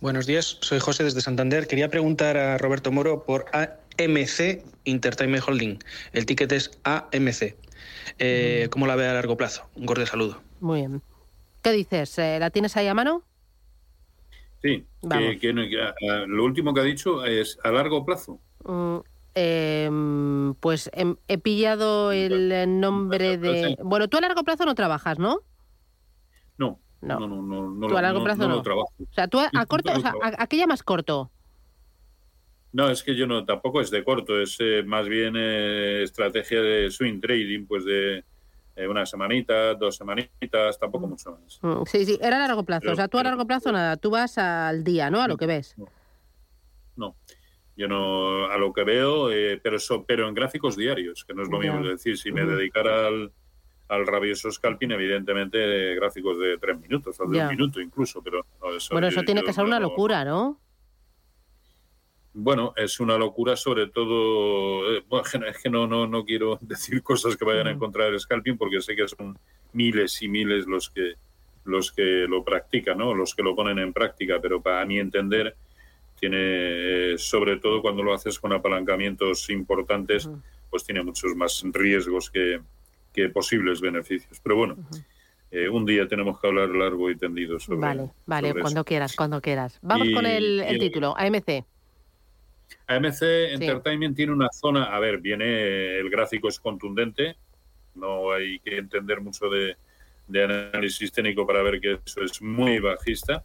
Buenos 0.00 0.26
días, 0.26 0.58
soy 0.60 0.78
José 0.78 1.02
desde 1.04 1.20
Santander. 1.20 1.66
Quería 1.66 1.88
preguntar 1.88 2.36
a 2.36 2.56
Roberto 2.58 2.92
Moro 2.92 3.24
por 3.24 3.46
AMC 3.52 4.62
Entertainment 4.84 5.44
Holding. 5.46 5.78
El 6.12 6.24
ticket 6.26 6.52
es 6.52 6.70
AMC. 6.84 7.56
Eh, 8.18 8.68
¿Cómo 8.70 8.86
la 8.86 8.94
ve 8.96 9.08
a 9.08 9.14
largo 9.14 9.36
plazo? 9.36 9.68
Un 9.74 9.86
cordial 9.86 10.06
saludo. 10.06 10.40
Muy 10.60 10.80
bien. 10.80 11.02
¿Qué 11.62 11.72
dices? 11.72 12.16
Eh, 12.18 12.38
¿La 12.38 12.50
tienes 12.50 12.76
ahí 12.76 12.86
a 12.86 12.94
mano? 12.94 13.24
Sí, 14.62 14.86
Vamos. 15.02 15.30
que, 15.32 15.38
que 15.38 15.52
no- 15.52 15.62
que, 15.68 15.80
ah, 15.80 16.24
lo 16.26 16.44
último 16.44 16.72
que 16.74 16.80
ha 16.80 16.84
dicho 16.84 17.24
es 17.24 17.58
a 17.64 17.70
largo 17.72 18.04
plazo. 18.04 18.40
Mm, 18.64 18.98
em, 19.34 20.54
pues 20.54 20.90
em, 20.94 21.16
he 21.28 21.38
pillado 21.38 22.12
el 22.12 22.80
nombre 22.80 23.36
de... 23.36 23.76
Bueno, 23.82 24.08
tú 24.08 24.16
a 24.16 24.20
largo 24.20 24.42
plazo 24.44 24.64
no 24.64 24.74
trabajas, 24.74 25.18
¿no? 25.18 25.40
No, 26.56 26.80
No. 27.00 27.20
no, 27.20 27.28
no, 27.28 27.42
no, 27.42 27.70
no, 27.70 27.86
Tú 27.88 27.96
a 27.96 28.02
largo 28.02 28.18
no- 28.18 28.24
plazo 28.24 28.48
no 28.48 28.56
lo 28.56 28.62
trabajo. 28.62 28.92
O 28.98 29.12
sea, 29.14 29.28
tú 29.28 29.38
a, 29.38 29.48
a 29.54 29.66
corto... 29.66 29.92
O 29.94 30.00
sea. 30.00 30.12
¿a, 30.22 30.42
a 30.42 30.46
qué 30.46 30.56
llamas 30.56 30.82
corto? 30.82 31.30
No, 32.72 32.90
es 32.90 33.02
que 33.02 33.16
yo 33.16 33.26
no, 33.26 33.44
tampoco 33.44 33.80
es 33.80 33.90
de 33.90 34.04
corto, 34.04 34.40
es 34.40 34.56
eh, 34.60 34.82
más 34.84 35.08
bien 35.08 35.34
eh, 35.36 36.02
estrategia 36.02 36.60
de 36.60 36.90
swing 36.90 37.20
trading, 37.20 37.66
pues 37.66 37.84
de 37.84 38.24
eh, 38.76 38.86
una 38.88 39.06
semanita, 39.06 39.74
dos 39.74 39.96
semanitas, 39.96 40.78
tampoco 40.78 41.06
mucho 41.08 41.32
más. 41.40 41.58
Mm, 41.62 41.84
Sí, 41.86 42.04
sí, 42.04 42.18
era 42.20 42.36
a 42.36 42.46
largo 42.46 42.64
plazo. 42.64 42.80
Pero- 42.82 42.92
o 42.92 42.96
sea, 42.96 43.08
tú 43.08 43.18
a 43.18 43.22
largo 43.22 43.46
plazo 43.46 43.72
nada, 43.72 43.96
tú 43.96 44.10
vas 44.10 44.36
al 44.38 44.84
día, 44.84 45.08
¿no? 45.10 45.22
A 45.22 45.28
lo 45.28 45.36
que 45.36 45.46
ves. 45.46 45.76
No, 46.96 47.16
yo 47.76 47.88
no, 47.88 48.46
a 48.46 48.58
lo 48.58 48.72
que 48.72 48.84
veo, 48.84 49.30
eh, 49.30 49.58
pero, 49.62 49.78
so- 49.78 50.04
pero 50.04 50.28
en 50.28 50.34
gráficos 50.34 50.76
diarios, 50.76 51.24
que 51.24 51.32
no 51.32 51.42
es 51.44 51.48
lo 51.48 51.60
mismo. 51.60 51.80
Es 51.80 51.90
decir, 52.04 52.18
si 52.18 52.32
me 52.32 52.44
dedicara 52.44 53.06
al, 53.06 53.32
al 53.88 54.06
rabioso 54.06 54.50
scalping, 54.50 54.92
evidentemente 54.92 55.92
eh, 55.92 55.94
gráficos 55.94 56.38
de 56.38 56.58
tres 56.58 56.78
minutos 56.78 57.18
o 57.20 57.26
de 57.28 57.40
un 57.40 57.48
minuto 57.48 57.80
incluso, 57.80 58.22
pero 58.22 58.44
no, 58.60 58.74
eso, 58.76 58.94
Bueno, 58.94 59.08
yo- 59.08 59.12
eso 59.12 59.22
tiene 59.24 59.40
yo 59.40 59.46
que 59.46 59.52
ser 59.52 59.64
una 59.64 59.80
locura, 59.80 60.24
¿no? 60.24 60.60
Bueno, 62.34 62.72
es 62.76 63.00
una 63.00 63.16
locura 63.18 63.56
sobre 63.56 63.88
todo, 63.88 64.92
eh, 64.94 65.02
bueno, 65.08 65.24
es 65.48 65.58
que 65.62 65.70
no, 65.70 65.86
no, 65.86 66.06
no 66.06 66.24
quiero 66.24 66.58
decir 66.60 67.02
cosas 67.02 67.36
que 67.36 67.44
vayan 67.44 67.66
en 67.68 67.78
contra 67.78 68.04
del 68.04 68.20
scalping 68.20 68.56
porque 68.56 68.80
sé 68.80 68.94
que 68.94 69.08
son 69.08 69.36
miles 69.72 70.22
y 70.22 70.28
miles 70.28 70.66
los 70.66 70.90
que 70.90 71.14
los 71.64 71.92
que 71.92 72.24
lo 72.26 72.42
practican, 72.44 72.96
¿no? 72.96 73.12
los 73.14 73.34
que 73.34 73.42
lo 73.42 73.54
ponen 73.54 73.78
en 73.78 73.92
práctica, 73.92 74.40
pero 74.40 74.62
para 74.62 74.86
mi 74.86 74.98
entender 74.98 75.54
tiene, 76.18 76.36
eh, 77.12 77.18
sobre 77.18 77.58
todo 77.58 77.82
cuando 77.82 78.02
lo 78.02 78.14
haces 78.14 78.38
con 78.38 78.54
apalancamientos 78.54 79.50
importantes, 79.50 80.24
Ujú. 80.26 80.40
pues 80.70 80.84
tiene 80.84 81.02
muchos 81.02 81.34
más 81.36 81.62
riesgos 81.72 82.30
que, 82.30 82.60
que 83.18 83.28
posibles 83.30 83.80
beneficios. 83.80 84.38
Pero 84.40 84.56
bueno, 84.56 84.76
eh, 85.50 85.68
un 85.68 85.84
día 85.84 86.06
tenemos 86.06 86.40
que 86.40 86.46
hablar 86.46 86.68
largo 86.68 87.10
y 87.10 87.16
tendido 87.16 87.58
sobre 87.58 87.80
Vale, 87.80 88.10
vale, 88.26 88.48
sobre 88.50 88.60
cuando 88.62 88.80
eso. 88.80 88.84
quieras, 88.84 89.16
cuando 89.16 89.40
quieras. 89.40 89.78
Vamos 89.82 90.08
Y- 90.08 90.14
con 90.14 90.24
el, 90.26 90.60
el 90.60 90.78
título, 90.78 91.14
AMC. 91.16 91.64
AMC 92.86 93.22
Entertainment 93.54 94.14
tiene 94.16 94.32
una 94.32 94.48
zona, 94.52 94.84
a 94.84 94.98
ver, 95.00 95.18
viene, 95.18 95.98
el 95.98 96.08
gráfico 96.10 96.48
es 96.48 96.60
contundente, 96.60 97.36
no 97.94 98.30
hay 98.32 98.60
que 98.60 98.76
entender 98.76 99.20
mucho 99.20 99.48
de, 99.50 99.76
de 100.28 100.44
análisis 100.44 101.10
técnico 101.10 101.46
para 101.46 101.62
ver 101.62 101.80
que 101.80 101.98
eso 102.04 102.22
es 102.22 102.40
muy 102.40 102.78
bajista, 102.78 103.42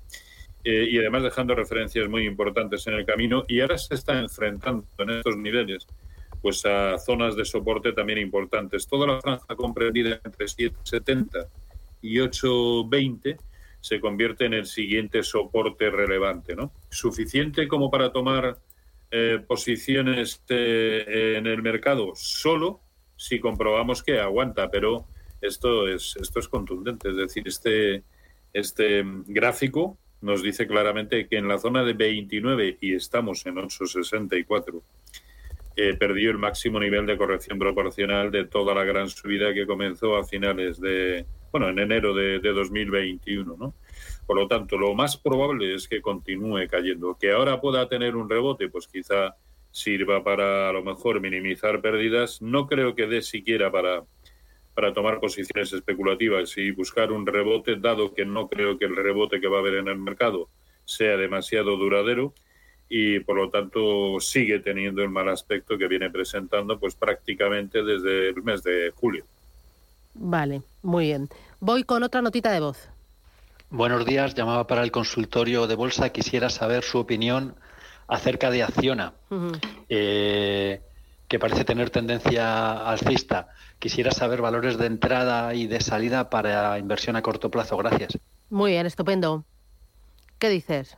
eh, 0.64 0.88
y 0.90 0.98
además 1.00 1.24
dejando 1.24 1.56
referencias 1.56 2.08
muy 2.08 2.26
importantes 2.26 2.86
en 2.88 2.94
el 2.94 3.06
camino, 3.06 3.44
y 3.48 3.60
ahora 3.62 3.78
se 3.78 3.96
está 3.96 4.20
enfrentando 4.20 4.86
en 5.00 5.10
estos 5.10 5.36
niveles 5.38 5.88
pues 6.44 6.66
a 6.66 6.98
zonas 6.98 7.38
de 7.38 7.46
soporte 7.46 7.94
también 7.94 8.20
importantes. 8.20 8.86
Toda 8.86 9.08
la 9.08 9.22
franja 9.22 9.56
comprendida 9.56 10.20
entre 10.26 10.46
7,70 10.46 11.48
y 12.02 12.18
8,20 12.18 13.38
se 13.80 14.02
convierte 14.02 14.46
en 14.46 14.54
el 14.54 14.66
siguiente 14.66 15.24
soporte 15.24 15.90
relevante, 15.90 16.54
¿no? 16.54 16.74
Suficiente 16.90 17.66
como 17.70 17.90
para 17.90 18.12
tomar 18.12 18.58
eh, 19.10 19.40
posiciones 19.48 20.44
eh, 20.50 21.36
en 21.38 21.48
el 21.48 21.62
mercado 21.62 22.12
solo 22.14 22.82
si 23.16 23.40
comprobamos 23.40 24.04
que 24.04 24.20
aguanta, 24.20 24.70
pero 24.70 25.08
esto 25.40 25.88
es 25.88 26.18
esto 26.20 26.40
es 26.40 26.50
contundente, 26.50 27.10
es 27.10 27.16
decir, 27.16 27.48
este 27.48 28.04
este 28.52 29.02
gráfico 29.28 29.98
nos 30.20 30.44
dice 30.44 30.68
claramente 30.68 31.28
que 31.28 31.38
en 31.38 31.48
la 31.48 31.58
zona 31.58 31.84
de 31.84 31.94
29 31.94 32.80
y 32.82 32.96
estamos 32.96 33.46
en 33.46 33.60
864 33.60 34.84
perdió 35.76 36.32
el 36.32 36.38
máximo 36.38 36.80
nivel 36.80 37.06
de 37.06 37.18
corrección 37.18 37.58
proporcional 37.60 38.32
de 38.32 38.46
toda 38.46 38.74
la 38.76 38.84
gran 38.84 39.10
subida 39.10 39.54
que 39.54 39.66
comenzó 39.66 40.16
a 40.16 40.24
finales 40.24 40.80
de, 40.80 41.26
bueno, 41.52 41.70
en 41.70 41.80
enero 41.80 42.14
de, 42.14 42.40
de 42.40 42.54
2021, 42.54 43.56
¿no? 43.58 43.74
Por 44.26 44.38
lo 44.38 44.48
tanto, 44.48 44.78
lo 44.78 44.94
más 44.94 45.18
probable 45.18 45.74
es 45.76 45.88
que 45.88 46.02
continúe 46.02 46.68
cayendo. 46.70 47.18
Que 47.20 47.32
ahora 47.32 47.60
pueda 47.60 47.88
tener 47.90 48.16
un 48.16 48.30
rebote, 48.30 48.70
pues 48.70 48.88
quizá 48.88 49.36
sirva 49.72 50.24
para 50.24 50.70
a 50.70 50.74
lo 50.74 50.84
mejor 50.84 51.20
minimizar 51.20 51.82
pérdidas. 51.82 52.42
No 52.42 52.68
creo 52.68 52.96
que 52.96 53.08
dé 53.08 53.22
siquiera 53.22 53.72
para, 53.72 54.04
para 54.74 54.94
tomar 54.94 55.20
posiciones 55.20 55.74
especulativas 55.74 56.58
y 56.58 56.72
buscar 56.72 57.12
un 57.12 57.26
rebote, 57.26 57.76
dado 57.76 58.14
que 58.14 58.26
no 58.26 58.48
creo 58.48 58.78
que 58.78 58.86
el 58.86 58.96
rebote 58.96 59.42
que 59.42 59.48
va 59.48 59.58
a 59.58 59.60
haber 59.62 59.76
en 59.76 59.88
el 59.88 59.98
mercado 59.98 60.50
sea 60.86 61.18
demasiado 61.18 61.76
duradero 61.78 62.34
y 62.96 63.20
por 63.22 63.36
lo 63.38 63.50
tanto 63.50 64.20
sigue 64.20 64.60
teniendo 64.60 65.02
el 65.02 65.10
mal 65.10 65.28
aspecto 65.28 65.80
que 65.80 65.88
viene 65.88 66.12
presentando 66.12 66.80
pues 66.80 66.94
prácticamente 66.94 67.82
desde 67.82 68.30
el 68.30 68.44
mes 68.44 68.62
de 68.62 68.92
julio. 68.94 69.26
Vale, 70.14 70.62
muy 70.84 71.06
bien. 71.06 71.28
Voy 71.60 71.86
con 71.86 72.04
otra 72.04 72.22
notita 72.22 72.52
de 72.52 72.60
voz. 72.60 72.90
Buenos 73.72 74.06
días, 74.06 74.36
llamaba 74.36 74.68
para 74.68 74.84
el 74.84 74.92
consultorio 74.92 75.66
de 75.66 75.74
bolsa. 75.74 76.10
Quisiera 76.10 76.52
saber 76.52 76.84
su 76.84 77.00
opinión 77.00 77.56
acerca 78.06 78.52
de 78.52 78.62
Acciona, 78.62 79.14
eh, 79.90 80.80
que 81.28 81.40
parece 81.40 81.66
tener 81.66 81.90
tendencia 81.90 82.88
alcista. 82.88 83.48
Quisiera 83.80 84.12
saber 84.12 84.40
valores 84.40 84.78
de 84.78 84.86
entrada 84.86 85.56
y 85.56 85.66
de 85.66 85.82
salida 85.82 86.30
para 86.30 86.78
inversión 86.78 87.16
a 87.16 87.24
corto 87.24 87.50
plazo. 87.50 87.76
Gracias. 87.76 88.20
Muy 88.52 88.74
bien, 88.74 88.86
estupendo. 88.86 89.46
¿Qué 90.38 90.50
dices? 90.50 90.96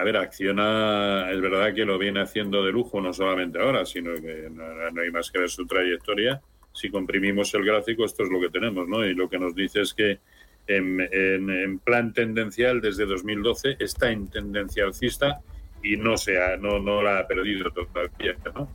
A 0.00 0.04
ver, 0.04 0.16
Acciona 0.16 1.30
es 1.30 1.40
verdad 1.40 1.74
que 1.74 1.84
lo 1.84 1.98
viene 1.98 2.20
haciendo 2.20 2.64
de 2.64 2.72
lujo, 2.72 3.00
no 3.00 3.12
solamente 3.12 3.60
ahora, 3.60 3.84
sino 3.84 4.14
que 4.14 4.48
no, 4.50 4.90
no 4.90 5.00
hay 5.02 5.10
más 5.10 5.30
que 5.30 5.38
ver 5.40 5.50
su 5.50 5.66
trayectoria. 5.66 6.40
Si 6.72 6.88
comprimimos 6.90 7.52
el 7.54 7.64
gráfico, 7.64 8.04
esto 8.04 8.22
es 8.22 8.30
lo 8.30 8.40
que 8.40 8.48
tenemos, 8.48 8.88
¿no? 8.88 9.04
Y 9.04 9.14
lo 9.14 9.28
que 9.28 9.38
nos 9.38 9.54
dice 9.54 9.80
es 9.82 9.92
que 9.92 10.18
en, 10.66 11.00
en- 11.00 11.50
en 11.50 11.78
plan 11.80 12.12
tendencial 12.12 12.80
desde 12.80 13.04
2012 13.06 13.76
está 13.80 14.10
en 14.10 14.28
tendencia 14.28 14.84
alcista 14.84 15.40
y 15.82 15.96
no, 15.96 16.16
se 16.16 16.40
ha, 16.42 16.56
no, 16.56 16.78
no 16.78 17.02
la 17.02 17.18
ha 17.18 17.26
perdido 17.26 17.70
todavía, 17.70 18.36
¿no? 18.54 18.68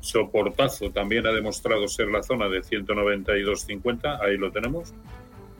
Soportazo 0.00 0.90
también 0.90 1.26
ha 1.26 1.32
demostrado 1.32 1.86
ser 1.88 2.08
la 2.08 2.22
zona 2.22 2.48
de 2.48 2.60
192.50, 2.60 4.20
ahí 4.20 4.36
lo 4.36 4.50
tenemos. 4.52 4.92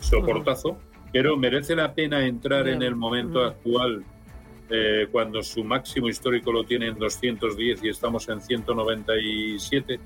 Soportazo, 0.01 0.79
pero 1.13 1.37
merece 1.37 1.75
la 1.75 1.95
pena 1.95 2.27
entrar 2.27 2.69
en 2.69 2.83
el 2.83 2.95
momento 2.97 3.43
actual 3.45 4.05
eh, 4.71 5.07
cuando 5.13 5.43
su 5.43 5.63
máximo 5.65 6.09
histórico 6.09 6.51
lo 6.53 6.65
tiene 6.65 6.87
en 6.89 6.99
210 6.99 7.83
y 7.85 7.89
estamos 7.89 8.29
en 8.29 8.41
197. 8.41 10.01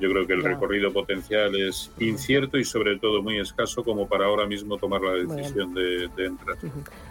Yo 0.00 0.08
creo 0.10 0.26
que 0.26 0.32
el 0.32 0.40
Ya. 0.42 0.48
recorrido 0.48 0.90
potencial 0.94 1.54
es 1.56 1.90
incierto 2.00 2.56
y 2.56 2.64
sobre 2.64 2.98
todo 2.98 3.22
muy 3.22 3.38
escaso 3.38 3.84
como 3.84 4.08
para 4.08 4.24
ahora 4.24 4.46
mismo 4.46 4.78
tomar 4.78 5.02
la 5.02 5.12
decisión 5.12 5.74
de, 5.74 6.08
de 6.16 6.24
entrar. 6.26 6.56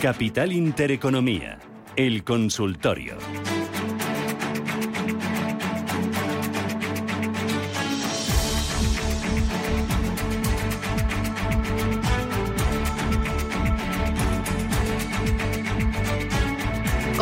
Capital 0.00 0.52
Intereconomía, 0.52 1.58
el 1.96 2.22
consultorio. 2.22 3.16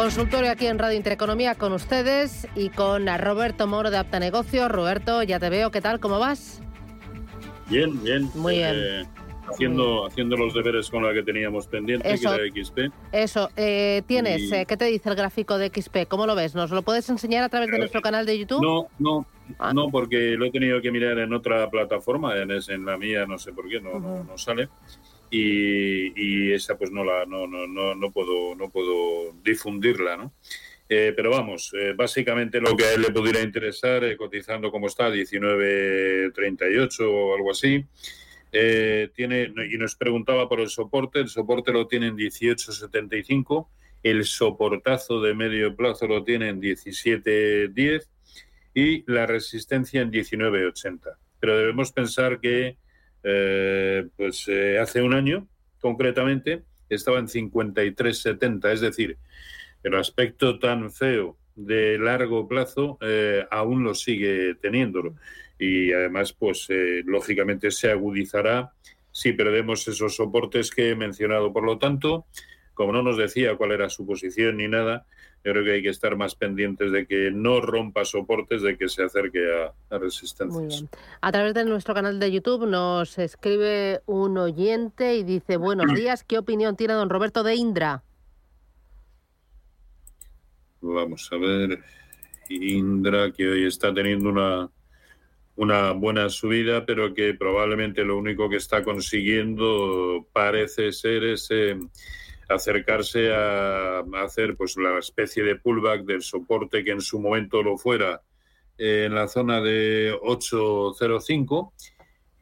Consultorio 0.07 0.53
aquí 0.53 0.69
en 0.69 0.79
Radio 0.79 0.97
Intereconomía 0.97 1.57
con 1.57 1.73
ustedes 1.73 2.47
y 2.55 2.69
con 2.69 3.09
Roberto 3.19 3.67
Moro 3.67 3.91
de 3.91 3.97
Apta 3.97 4.21
Negocios. 4.21 4.71
Roberto, 4.71 5.25
ya 5.25 5.41
te 5.41 5.51
veo, 5.51 5.73
¿qué 5.73 5.81
tal? 5.81 5.99
¿Cómo 5.99 6.21
vas? 6.21 6.63
Bien, 7.69 8.01
bien. 8.05 8.31
Muy 8.37 8.59
bien. 8.59 8.73
Eh, 8.77 9.05
haciendo, 9.49 10.07
haciendo 10.07 10.37
los 10.37 10.55
deberes 10.55 10.91
con 10.91 11.03
la 11.03 11.13
que 11.13 11.25
teníamos 11.25 11.67
pendiente, 11.67 12.09
Eso. 12.09 12.31
que 12.37 12.37
era 12.37 12.47
XP. 12.55 12.79
Eso, 13.11 13.51
eh, 13.57 14.03
tienes, 14.07 14.43
Y- 14.43 14.55
eh, 14.55 14.65
¿qué 14.65 14.77
te 14.77 14.85
dice 14.85 15.09
el 15.09 15.17
gráfico 15.17 15.59
de 15.59 15.71
XP? 15.75 16.07
¿Cómo 16.07 16.25
lo 16.25 16.37
ves? 16.37 16.55
¿Nos 16.55 16.71
lo 16.71 16.83
puedes 16.83 17.11
enseñar 17.11 17.43
a 17.43 17.49
través 17.49 17.69
de 17.73 17.79
nuestro 17.79 18.01
canal 18.01 18.27
de 18.27 18.39
YouTube? 18.39 18.63
No, 18.63 18.87
no, 19.01 19.27
Ah. 19.59 19.73
no, 19.75 19.89
porque 19.91 20.37
lo 20.39 20.45
he 20.47 20.53
tenido 20.53 20.81
que 20.81 20.93
mirar 20.93 21.19
en 21.19 21.33
otra 21.35 21.69
plataforma, 21.69 22.33
en, 22.37 22.87
la 22.87 22.97
mía 22.97 23.27
no 23.27 23.39
sé 23.39 23.53
por 23.53 23.69
qué, 23.69 23.81
no, 23.81 23.99
no, 23.99 24.23
no 24.23 24.39
sale. 24.39 24.69
Y, 25.31 26.53
esa 26.53 26.79
pues 26.79 26.91
no 26.91 27.05
la 27.05 27.27
no, 27.27 27.47
no, 27.47 27.67
no, 27.67 27.95
no 27.95 28.11
puedo 28.13 28.55
no 28.55 28.71
puedo 28.71 29.35
difundirla, 29.43 30.17
¿no? 30.17 30.33
Eh, 30.89 31.13
pero 31.17 31.31
vamos, 31.31 31.73
eh, 31.75 31.95
básicamente 31.97 32.61
lo 32.61 32.77
que 32.77 32.85
a 32.85 32.93
él 32.93 33.03
le 33.03 33.11
pudiera 33.11 33.41
interesar, 33.41 34.05
eh, 34.05 34.17
cotizando 34.17 34.71
como 34.71 34.87
está, 34.87 35.11
19.38 35.11 37.01
o 37.01 37.35
algo 37.35 37.51
así, 37.51 37.85
tiene 38.53 39.53
y 39.71 39.77
nos 39.77 39.97
preguntaba 39.97 40.49
por 40.49 40.61
el 40.61 40.71
soporte, 40.71 41.19
el 41.19 41.29
soporte 41.29 41.73
lo 41.73 41.89
tiene 41.89 42.07
en 42.07 42.17
18.75, 42.17 43.69
el 44.03 44.25
soportazo 44.25 45.21
de 45.21 45.35
medio 45.35 45.77
plazo 45.77 46.07
lo 46.07 46.25
tiene 46.25 46.49
en 46.49 46.63
17.10 46.63 48.09
y 48.73 49.11
la 49.11 49.27
resistencia 49.27 50.01
en 50.01 50.11
19.80. 50.11 51.17
Pero 51.41 51.59
debemos 51.59 51.93
pensar 51.93 52.41
que 52.41 52.79
eh, 53.29 54.07
pues 54.17 54.47
eh, 54.47 54.79
hace 54.79 55.03
un 55.03 55.13
año, 55.13 55.49
concretamente, 55.81 56.63
estaba 56.89 57.19
en 57.19 57.27
53.70, 57.27 58.73
es 58.73 58.81
decir, 58.81 59.19
el 59.83 59.97
aspecto 59.97 60.61
tan 60.61 60.93
feo 60.93 61.37
de 61.57 61.99
largo 61.99 62.47
plazo 62.47 62.99
eh, 63.01 63.45
aún 63.51 63.83
lo 63.83 63.95
sigue 63.95 64.55
teniéndolo. 64.55 65.17
Y 65.59 65.93
además, 65.93 66.35
pues 66.35 66.69
lógicamente 67.05 67.71
se 67.71 67.91
agudizará 67.91 68.73
si 69.11 69.33
perdemos 69.33 69.89
esos 69.89 70.15
soportes 70.15 70.71
que 70.71 70.91
he 70.91 70.95
mencionado. 70.95 71.53
Por 71.53 71.65
lo 71.65 71.79
tanto, 71.79 72.27
como 72.77 72.93
no 72.93 73.03
nos 73.03 73.17
decía 73.17 73.57
cuál 73.57 73.73
era 73.73 73.91
su 73.91 74.07
posición 74.07 74.59
ni 74.59 74.69
nada, 74.69 75.07
yo 75.45 75.53
creo 75.53 75.65
que 75.65 75.73
hay 75.73 75.83
que 75.83 75.89
estar 75.89 76.17
más 76.17 76.35
pendientes 76.35 76.93
de 76.93 77.07
que 77.07 77.31
no 77.33 77.61
rompa 77.61 78.05
soportes, 78.05 78.63
de 78.63 78.77
que 78.77 78.89
se 78.89 79.03
acerque 79.03 79.41
a, 79.51 79.95
a 79.95 79.99
resistencias. 79.99 80.61
Muy 80.61 80.69
bien. 80.69 80.89
A 81.21 81.33
través 81.33 81.55
de 81.55 81.65
nuestro 81.65 81.95
canal 81.95 82.21
de 82.21 82.31
YouTube 82.31 82.67
nos 82.67 83.19
escribe 83.19 84.03
un 84.07 84.37
oyente 84.39 85.17
y 85.17 85.25
dice, 85.25 85.57
buenos 85.57 85.93
días, 85.95 86.23
¿qué 86.23 86.39
opinión 86.39 86.77
tiene 86.77 86.95
don 86.95 87.11
Roberto 87.11 87.43
de 87.43 87.55
Indra? 87.55 88.03
Vamos 90.81 91.29
a 91.33 91.37
ver. 91.37 91.81
Indra, 92.49 93.33
que 93.33 93.49
hoy 93.49 93.67
está 93.67 93.93
teniendo 93.93 94.29
una, 94.29 94.71
una 95.57 95.93
buena 95.93 96.29
subida, 96.29 96.85
pero 96.85 97.15
que 97.15 97.35
probablemente 97.35 98.05
lo 98.05 98.19
único 98.19 98.49
que 98.49 98.57
está 98.57 98.85
consiguiendo 98.85 100.27
parece 100.33 100.93
ser 100.93 101.25
es 101.25 101.49
eh, 101.51 101.79
acercarse 102.49 103.33
a, 103.33 104.01
hacer 104.23 104.57
pues 104.57 104.77
la 104.77 104.99
especie 104.99 105.43
de 105.43 105.57
pullback 105.57 106.05
del 106.05 106.23
soporte 106.23 106.85
que 106.85 106.93
en 106.93 107.01
su 107.01 107.21
momento 107.21 107.63
lo 107.63 107.77
fuera 107.77 108.23
eh, 108.79 109.05
en 109.07 109.15
la 109.15 109.29
zona 109.29 109.61
de 109.61 110.17
805 110.23 111.73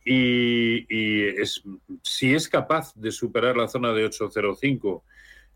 y, 0.05 0.87
y 0.89 1.27
es, 1.41 1.63
si 2.03 2.35
es 2.35 2.49
capaz 2.49 2.95
de 2.95 3.11
superar 3.11 3.57
la 3.57 3.69
zona 3.69 3.93
de 3.93 4.05
805 4.05 5.05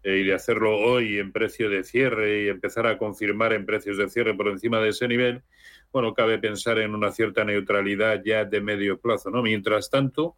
eh, 0.04 0.18
y 0.18 0.24
de 0.24 0.34
hacerlo 0.34 0.78
hoy 0.78 1.18
en 1.18 1.32
precio 1.32 1.68
de 1.68 1.84
cierre 1.84 2.44
y 2.44 2.48
empezar 2.48 2.86
a 2.86 2.98
confirmar 2.98 3.52
en 3.52 3.66
precios 3.66 3.98
de 3.98 4.08
cierre 4.08 4.34
por 4.34 4.48
encima 4.48 4.80
de 4.80 4.90
ese 4.90 5.08
nivel, 5.08 5.42
bueno, 5.92 6.14
cabe 6.14 6.38
pensar 6.38 6.78
en 6.78 6.94
una 6.94 7.10
cierta 7.10 7.44
neutralidad 7.44 8.22
ya 8.24 8.44
de 8.44 8.60
medio 8.60 8.98
plazo, 8.98 9.30
¿no? 9.30 9.42
Mientras 9.42 9.90
tanto, 9.90 10.36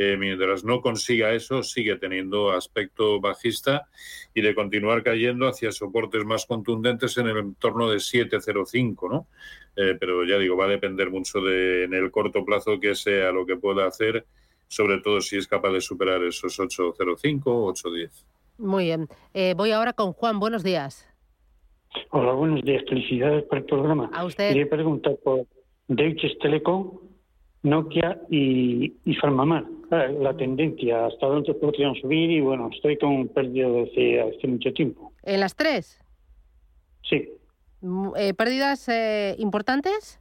eh, 0.00 0.16
mientras 0.16 0.62
no 0.62 0.80
consiga 0.80 1.32
eso, 1.32 1.64
sigue 1.64 1.96
teniendo 1.96 2.52
aspecto 2.52 3.20
bajista 3.20 3.88
y 4.32 4.42
de 4.42 4.54
continuar 4.54 5.02
cayendo 5.02 5.48
hacia 5.48 5.72
soportes 5.72 6.24
más 6.24 6.46
contundentes 6.46 7.18
en 7.18 7.26
el 7.26 7.38
entorno 7.38 7.90
de 7.90 7.98
705, 7.98 9.08
¿no? 9.08 9.26
Eh, 9.74 9.96
pero 9.98 10.24
ya 10.24 10.38
digo, 10.38 10.56
va 10.56 10.66
a 10.66 10.68
depender 10.68 11.10
mucho 11.10 11.40
de 11.40 11.82
en 11.82 11.94
el 11.94 12.12
corto 12.12 12.44
plazo 12.44 12.78
que 12.78 12.94
sea 12.94 13.32
lo 13.32 13.44
que 13.44 13.56
pueda 13.56 13.88
hacer, 13.88 14.24
sobre 14.68 15.00
todo 15.00 15.20
si 15.20 15.36
es 15.36 15.48
capaz 15.48 15.72
de 15.72 15.80
superar 15.80 16.22
esos 16.22 16.60
805 16.60 17.50
o 17.50 17.70
810. 17.70 18.24
Muy 18.58 18.84
bien. 18.84 19.08
Eh, 19.34 19.54
voy 19.56 19.72
ahora 19.72 19.94
con 19.94 20.12
Juan, 20.12 20.38
buenos 20.38 20.62
días. 20.62 21.08
Hola, 22.10 22.34
buenos 22.34 22.62
días. 22.62 22.84
Felicidades 22.88 23.42
por 23.46 23.58
el 23.58 23.64
programa. 23.64 24.10
A 24.14 24.24
usted. 24.24 24.50
Quería 24.50 24.70
preguntar 24.70 25.16
por 25.24 25.44
Deutsche 25.88 26.36
Telekom, 26.40 27.00
Nokia 27.62 28.20
y, 28.30 28.94
y 29.04 29.14
Farmamar. 29.16 29.64
La 29.90 30.36
tendencia, 30.36 31.06
hasta 31.06 31.26
dónde 31.26 31.54
podrían 31.54 31.94
subir 31.94 32.30
y 32.30 32.40
bueno, 32.40 32.68
estoy 32.72 32.98
con 32.98 33.26
pérdida 33.28 33.68
desde 33.68 34.20
hace 34.20 34.46
mucho 34.46 34.72
tiempo. 34.74 35.12
¿En 35.22 35.40
las 35.40 35.54
tres? 35.56 36.00
Sí, 37.02 37.28
Mm, 37.80 38.08
eh, 38.16 38.34
¿Pérdidas 38.34 38.88
eh, 38.88 39.36
importantes? 39.38 40.20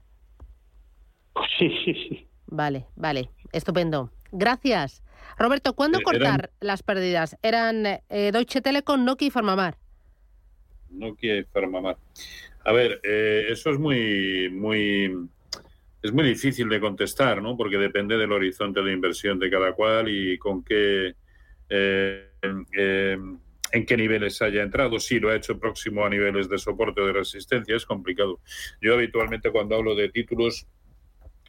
pues 1.34 1.47
sí, 1.60 1.69
sí, 1.84 1.93
sí. 2.08 2.28
Vale, 2.45 2.86
vale, 2.95 3.30
estupendo. 3.52 4.12
Gracias. 4.32 5.04
Roberto, 5.39 5.73
¿cuándo 5.73 5.97
Eh, 5.97 6.02
eran- 6.13 6.21
cortar 6.38 6.52
las 6.62 6.84
pérdidas? 6.84 7.36
Eran 7.41 7.86
eh, 7.86 8.02
Deutsche 8.32 8.62
Telekom, 8.62 9.04
Nokia 9.04 9.28
y 9.28 9.32
Farmamar. 9.32 9.76
Nokia 10.89 11.38
y 11.39 11.43
Farmamar. 11.45 11.97
A 12.63 12.71
ver, 12.71 13.02
eh, 13.04 13.47
eso 13.50 13.71
es 13.71 13.80
muy, 13.80 14.50
muy, 14.52 15.28
es 16.02 16.12
muy 16.12 16.24
difícil 16.24 16.70
de 16.70 16.80
contestar, 16.80 17.42
¿no? 17.42 17.58
Porque 17.58 17.78
depende 17.78 18.18
del 18.18 18.32
horizonte 18.32 18.82
de 18.82 18.94
inversión 18.94 19.40
de 19.40 19.50
cada 19.50 19.74
cual 19.74 20.10
y 20.10 20.38
con 20.38 20.64
qué, 20.64 21.16
eh, 21.70 22.30
eh, 22.42 23.18
en 23.72 23.86
qué 23.86 23.98
niveles 23.98 24.42
haya 24.42 24.62
entrado. 24.62 25.00
Si 25.00 25.20
lo 25.20 25.30
ha 25.30 25.36
hecho 25.36 25.60
próximo 25.60 26.06
a 26.06 26.10
niveles 26.10 26.50
de 26.50 26.58
soporte 26.58 27.02
o 27.02 27.08
de 27.08 27.14
resistencia, 27.14 27.76
es 27.76 27.86
complicado. 27.86 28.40
Yo 28.82 28.94
habitualmente 28.94 29.52
cuando 29.52 29.76
hablo 29.76 29.96
de 29.96 30.10
títulos 30.10 30.68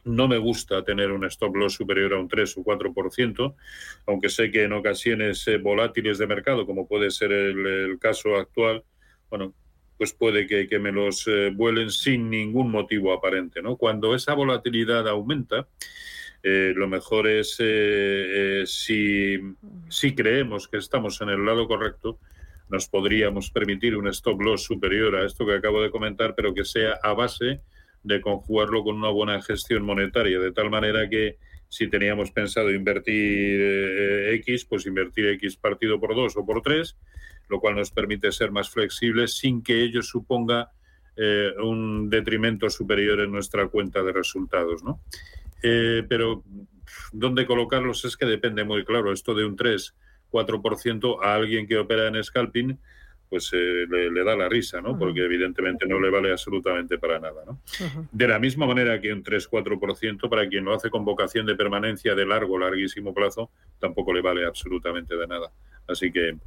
no 0.05 0.27
me 0.27 0.37
gusta 0.37 0.83
tener 0.83 1.11
un 1.11 1.25
stop 1.25 1.55
loss 1.55 1.73
superior 1.73 2.13
a 2.13 2.19
un 2.19 2.27
3 2.27 2.57
o 2.57 2.63
4%, 2.63 3.55
aunque 4.07 4.29
sé 4.29 4.49
que 4.49 4.63
en 4.63 4.73
ocasiones 4.73 5.47
eh, 5.47 5.57
volátiles 5.57 6.17
de 6.17 6.25
mercado, 6.25 6.65
como 6.65 6.87
puede 6.87 7.11
ser 7.11 7.31
el, 7.31 7.65
el 7.65 7.99
caso 7.99 8.35
actual, 8.35 8.83
bueno, 9.29 9.53
pues 9.99 10.13
puede 10.13 10.47
que, 10.47 10.67
que 10.67 10.79
me 10.79 10.93
los 10.93 11.27
eh, 11.27 11.51
vuelen 11.53 11.91
sin 11.91 12.29
ningún 12.29 12.71
motivo 12.71 13.13
aparente. 13.13 13.61
¿no? 13.61 13.75
Cuando 13.75 14.15
esa 14.15 14.33
volatilidad 14.33 15.07
aumenta, 15.09 15.67
eh, 16.41 16.71
lo 16.73 16.87
mejor 16.87 17.27
es, 17.27 17.57
eh, 17.59 18.61
eh, 18.61 18.63
si, 18.65 19.37
si 19.89 20.15
creemos 20.15 20.69
que 20.69 20.77
estamos 20.77 21.19
en 21.19 21.29
el 21.29 21.45
lado 21.45 21.67
correcto, 21.67 22.17
nos 22.69 22.87
podríamos 22.87 23.51
permitir 23.51 23.97
un 23.97 24.07
stop 24.07 24.41
loss 24.41 24.63
superior 24.63 25.17
a 25.17 25.25
esto 25.25 25.45
que 25.45 25.55
acabo 25.55 25.81
de 25.81 25.91
comentar, 25.91 26.33
pero 26.35 26.53
que 26.53 26.63
sea 26.63 26.97
a 27.03 27.13
base 27.13 27.59
de 28.03 28.21
conjugarlo 28.21 28.83
con 28.83 28.95
una 28.95 29.09
buena 29.09 29.41
gestión 29.41 29.83
monetaria, 29.83 30.39
de 30.39 30.53
tal 30.53 30.69
manera 30.69 31.09
que 31.09 31.37
si 31.67 31.87
teníamos 31.87 32.31
pensado 32.31 32.71
invertir 32.71 33.59
eh, 33.61 34.35
X, 34.35 34.65
pues 34.65 34.85
invertir 34.85 35.27
X 35.27 35.57
partido 35.57 35.99
por 35.99 36.15
dos 36.15 36.35
o 36.37 36.45
por 36.45 36.61
tres, 36.61 36.97
lo 37.49 37.59
cual 37.59 37.75
nos 37.75 37.91
permite 37.91 38.31
ser 38.31 38.51
más 38.51 38.69
flexibles 38.69 39.37
sin 39.37 39.61
que 39.61 39.81
ello 39.81 40.01
suponga 40.01 40.71
eh, 41.15 41.51
un 41.61 42.09
detrimento 42.09 42.69
superior 42.69 43.19
en 43.19 43.31
nuestra 43.31 43.67
cuenta 43.67 44.01
de 44.03 44.13
resultados, 44.13 44.83
¿no? 44.83 45.01
Eh, 45.61 46.03
pero 46.07 46.43
dónde 47.11 47.45
colocarlos 47.45 48.05
es 48.05 48.15
que 48.15 48.25
depende 48.25 48.63
muy 48.63 48.85
claro. 48.85 49.11
Esto 49.11 49.33
de 49.33 49.45
un 49.45 49.55
3, 49.55 49.95
4% 50.31 51.17
a 51.21 51.35
alguien 51.35 51.67
que 51.67 51.77
opera 51.77 52.07
en 52.07 52.23
scalping, 52.23 52.79
pues 53.29 53.51
eh, 53.53 53.85
le, 53.89 54.09
le 54.09 54.23
da 54.23 54.35
la 54.35 54.49
risa, 54.49 54.81
¿no? 54.81 54.97
Porque 54.97 55.25
evidentemente 55.25 55.85
no 55.85 55.99
le 55.99 56.09
vale 56.09 56.31
absolutamente 56.31 56.97
para 56.97 57.19
nada, 57.19 57.43
¿no? 57.45 57.61
De 58.11 58.27
la 58.27 58.39
misma 58.39 58.65
manera 58.65 58.99
que 58.99 59.13
un 59.13 59.23
3-4% 59.23 60.29
para 60.29 60.47
quien 60.47 60.65
lo 60.65 60.73
hace 60.73 60.89
con 60.89 61.05
vocación 61.05 61.45
de 61.45 61.55
permanencia 61.55 62.15
de 62.15 62.25
largo, 62.25 62.57
larguísimo 62.57 63.13
plazo, 63.13 63.51
tampoco 63.79 64.13
le 64.13 64.21
vale 64.21 64.45
absolutamente 64.45 65.15
de 65.15 65.27
nada. 65.27 65.51
Así 65.87 66.11
que 66.11 66.37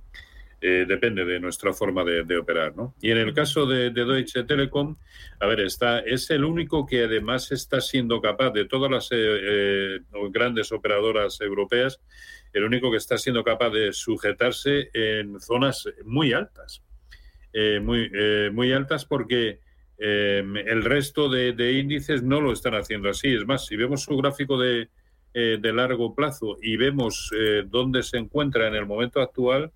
eh, 0.64 0.85
depende 0.87 1.25
de 1.25 1.40
nuestra 1.40 1.72
forma 1.72 2.05
de, 2.05 2.38
operar. 2.38 2.77
¿no? 2.77 2.94
Y 3.03 3.11
en 3.11 3.18
el 3.18 3.35
caso 3.35 3.66
de, 3.66 3.90
de, 3.90 4.05
Deutsche 4.05 4.44
Telekom, 4.44 4.96
a 5.40 5.46
ver, 5.46 5.61
está, 5.61 5.98
es 5.98 6.31
el 6.31 6.44
único 6.44 6.87
que 6.87 7.03
además 7.03 7.51
está 7.51 7.81
siendo 7.81 8.20
capaz 8.20 8.51
de 8.51 8.66
todas 8.66 8.88
las 8.88 9.11
eh, 9.11 9.16
eh, 9.18 10.01
grandes 10.31 10.70
operadoras 10.70 11.40
europeas, 11.40 12.01
el 12.53 12.62
único 12.62 12.92
que 12.92 12.98
está 12.98 13.18
siendo 13.18 13.42
capaz 13.42 13.70
de 13.70 13.92
sujetarse 13.92 14.90
en 14.94 15.40
zonas 15.40 15.88
muy 16.05 16.33
altas. 16.33 16.85
Eh, 17.53 17.81
muy, 17.81 18.11
muy 18.53 18.72
altas 18.72 19.05
porque 19.05 19.59
el 19.98 20.85
resto 20.85 21.29
de, 21.29 21.53
de, 21.53 21.72
índices 21.72 22.22
no 22.22 22.40
lo 22.40 22.53
están 22.53 22.75
haciendo 22.75 23.11
así. 23.11 23.35
Es 23.35 23.44
más, 23.46 23.66
si 23.66 23.77
vemos 23.77 24.03
su 24.03 24.16
gráfico 24.16 24.59
de, 24.59 24.88
de 25.35 25.72
largo 25.72 26.14
plazo 26.14 26.57
y 26.62 26.77
vemos 26.77 27.31
dónde 27.66 28.03
se 28.03 28.18
encuentra 28.18 28.68
en 28.68 28.75
el 28.75 28.87
momento 28.87 29.20
actual, 29.20 29.72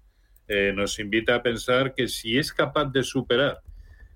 eh, 0.49 0.73
nos 0.75 0.99
invita 0.99 1.37
a 1.37 1.43
pensar 1.43 1.95
que 1.95 2.09
si 2.09 2.39
es 2.39 2.53
capaz 2.53 2.87
de 2.93 3.03
superar 3.03 3.61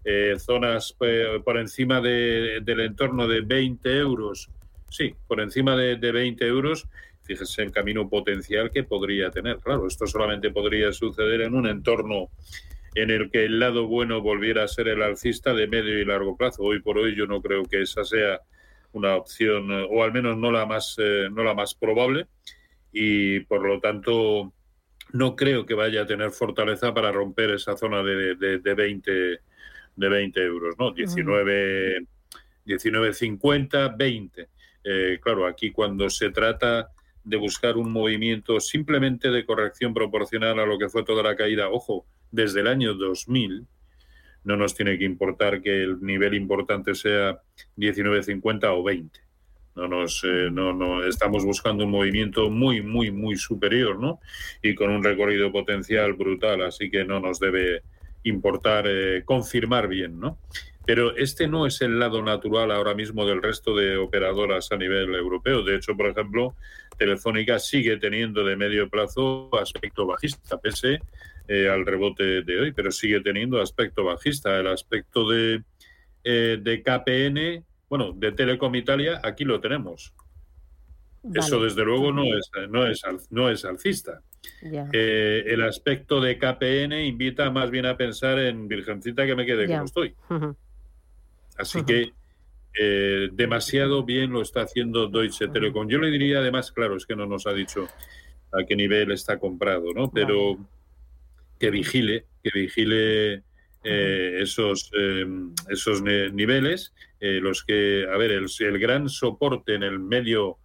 eh, 0.05 0.37
zonas 0.38 0.97
eh, 1.01 1.40
por 1.45 1.59
encima 1.59 2.01
de- 2.01 2.61
del 2.62 2.81
entorno 2.81 3.29
de 3.29 3.43
20 3.43 3.99
euros, 3.99 4.49
sí, 4.88 5.14
por 5.27 5.40
encima 5.40 5.77
de, 5.77 5.97
de 5.97 6.12
20 6.12 6.47
euros, 6.47 6.88
fíjese 7.23 7.62
el 7.62 7.71
camino 7.73 8.09
potencial 8.09 8.71
que 8.71 8.83
podría 8.83 9.31
tener. 9.31 9.59
Claro, 9.59 9.87
esto 9.87 10.07
solamente 10.07 10.51
podría 10.51 10.93
suceder 10.93 11.43
en 11.43 11.55
un 11.55 11.66
entorno 11.69 12.29
en 12.95 13.11
el 13.11 13.31
que 13.31 13.45
el 13.45 13.61
lado 13.61 13.87
bueno 13.87 14.21
volviera 14.21 14.64
a 14.64 14.69
ser 14.69 14.88
el 14.88 15.03
alcista 15.03 15.55
de 15.55 15.69
medio 15.69 15.99
y 15.99 16.05
largo 16.05 16.37
plazo. 16.37 16.62
Hoy 16.62 16.81
por 16.81 16.99
hoy 16.99 17.14
yo 17.14 17.27
no 17.27 17.40
creo 17.40 17.62
que 17.64 17.83
esa 17.83 18.05
sea 18.05 18.40
una 18.93 19.14
opción, 19.14 19.71
eh, 19.71 19.87
o 19.88 20.03
al 20.03 20.12
menos 20.12 20.37
no 20.38 20.51
la 20.51 20.66
más, 20.66 20.97
eh, 20.99 21.29
no 21.31 21.45
la 21.45 21.55
más 21.55 21.75
probable, 21.75 22.27
y 22.93 23.40
por 23.40 23.64
lo 23.64 23.79
tanto 23.81 24.53
no 25.12 25.37
creo 25.37 25.66
que 25.66 25.75
vaya 25.75 26.03
a 26.03 26.07
tener 26.07 26.31
fortaleza 26.31 26.92
para 26.94 27.12
romper 27.12 27.51
esa 27.51 27.77
zona 27.77 28.03
de, 28.03 28.35
de, 28.37 28.59
de 28.59 28.75
20 28.75 29.40
de 30.01 30.09
20 30.09 30.40
euros, 30.42 30.75
¿no? 30.79 30.92
19, 30.92 32.07
19.50, 32.66 33.96
20. 33.96 34.49
Eh, 34.83 35.18
claro, 35.20 35.46
aquí 35.46 35.70
cuando 35.70 36.09
se 36.09 36.31
trata 36.31 36.90
de 37.23 37.37
buscar 37.37 37.77
un 37.77 37.92
movimiento 37.92 38.59
simplemente 38.61 39.31
de 39.31 39.44
corrección 39.44 39.92
proporcional 39.92 40.59
a 40.59 40.66
lo 40.66 40.79
que 40.79 40.88
fue 40.88 41.05
toda 41.05 41.23
la 41.23 41.37
caída, 41.37 41.68
ojo, 41.68 42.07
desde 42.31 42.61
el 42.61 42.66
año 42.66 42.94
2000, 42.94 43.66
no 44.44 44.57
nos 44.57 44.75
tiene 44.75 44.99
que 44.99 45.05
importar 45.05 45.61
que 45.61 45.83
el 45.83 46.01
nivel 46.01 46.35
importante 46.35 46.94
sea 46.94 47.42
19.50 47.77 48.64
o 48.73 48.83
20. 48.83 49.20
No 49.76 49.88
nos, 49.88 50.22
eh, 50.24 50.48
no, 50.50 50.72
no, 50.72 51.04
estamos 51.04 51.44
buscando 51.44 51.85
un 51.85 51.90
movimiento 51.90 52.50
muy, 52.50 52.83
muy, 52.83 53.11
muy 53.11 53.37
superior, 53.37 53.98
¿no? 53.98 54.20
Y 54.62 54.74
con 54.74 54.90
un 54.90 55.02
recorrido 55.02 55.52
potencial 55.52 56.14
brutal, 56.14 56.62
así 56.62 56.90
que 56.90 57.04
no 57.04 57.20
nos 57.20 57.38
debe 57.38 57.83
importar 58.24 58.87
eh, 58.88 59.22
confirmar 59.24 59.88
bien, 59.88 60.18
¿no? 60.18 60.38
Pero 60.87 61.16
este 61.16 61.46
no 61.46 61.66
es 61.66 61.80
el 61.83 61.98
lado 61.98 62.22
natural 62.22 62.70
ahora 62.72 62.94
mismo 62.94 63.24
del 63.24 63.42
resto 63.42 63.76
de 63.76 63.96
operadoras 63.96 64.72
a 64.72 64.76
nivel 64.76 65.14
europeo. 65.14 65.62
De 65.62 65.76
hecho, 65.76 65.96
por 65.96 66.09
ejemplo, 66.09 66.56
Telefónica 66.98 67.59
sigue 67.59 67.96
teniendo 67.96 68.44
de 68.44 68.56
medio 68.56 68.88
plazo 68.88 69.50
aspecto 69.59 70.06
bajista, 70.06 70.59
pese 70.59 71.00
eh, 71.48 71.68
al 71.68 71.87
rebote 71.87 72.42
de 72.42 72.61
hoy, 72.61 72.72
pero 72.72 72.90
sigue 72.90 73.20
teniendo 73.20 73.61
aspecto 73.61 74.04
bajista. 74.04 74.59
El 74.59 74.66
aspecto 74.66 75.28
de, 75.28 75.62
eh, 76.24 76.59
de 76.61 76.83
KPN, 76.83 77.64
bueno, 77.90 78.12
de 78.12 78.31
Telecom 78.31 78.74
Italia, 78.76 79.20
aquí 79.22 79.44
lo 79.44 79.61
tenemos. 79.61 80.14
Eso 81.35 81.61
desde 81.61 81.85
luego 81.85 82.12
no 82.12 82.22
es, 82.24 82.50
no 82.70 82.87
es, 82.87 83.03
no 83.31 83.50
es 83.50 83.64
alcista. 83.64 84.22
Eh, 84.62 85.44
el 85.46 85.62
aspecto 85.62 86.20
de 86.20 86.38
KPN 86.38 86.92
invita 87.05 87.50
más 87.50 87.70
bien 87.70 87.85
a 87.87 87.96
pensar 87.96 88.38
en 88.38 88.68
Virgencita 88.68 89.26
que 89.26 89.35
me 89.35 89.44
quede 89.44 89.66
como 89.66 89.85
estoy. 89.85 90.14
Así 91.59 91.85
que 91.85 92.12
eh, 92.79 93.29
demasiado 93.33 94.05
bien 94.05 94.31
lo 94.31 94.40
está 94.40 94.62
haciendo 94.62 95.09
Deutsche 95.09 95.48
Telekom. 95.48 95.88
Yo 95.88 95.98
le 95.98 96.11
diría, 96.11 96.38
además, 96.38 96.70
claro, 96.72 96.96
es 96.96 97.05
que 97.05 97.16
no 97.16 97.26
nos 97.26 97.46
ha 97.46 97.53
dicho 97.53 97.88
a 98.53 98.64
qué 98.64 98.76
nivel 98.76 99.11
está 99.11 99.38
comprado, 99.38 99.92
¿no? 99.92 100.11
Pero 100.11 100.59
que 101.59 101.70
vigile, 101.70 102.26
que 102.42 102.50
vigile 102.55 103.42
eh, 103.85 104.38
esos, 104.40 104.90
esos 105.68 106.03
niveles, 106.03 106.94
eh, 107.20 107.38
los 107.40 107.62
que, 107.64 108.06
a 108.12 108.16
ver, 108.16 108.33
el, 108.33 108.46
el 108.59 108.78
gran 108.78 109.09
soporte 109.09 109.74
en 109.74 109.83
el 109.83 109.98
medio 109.98 110.59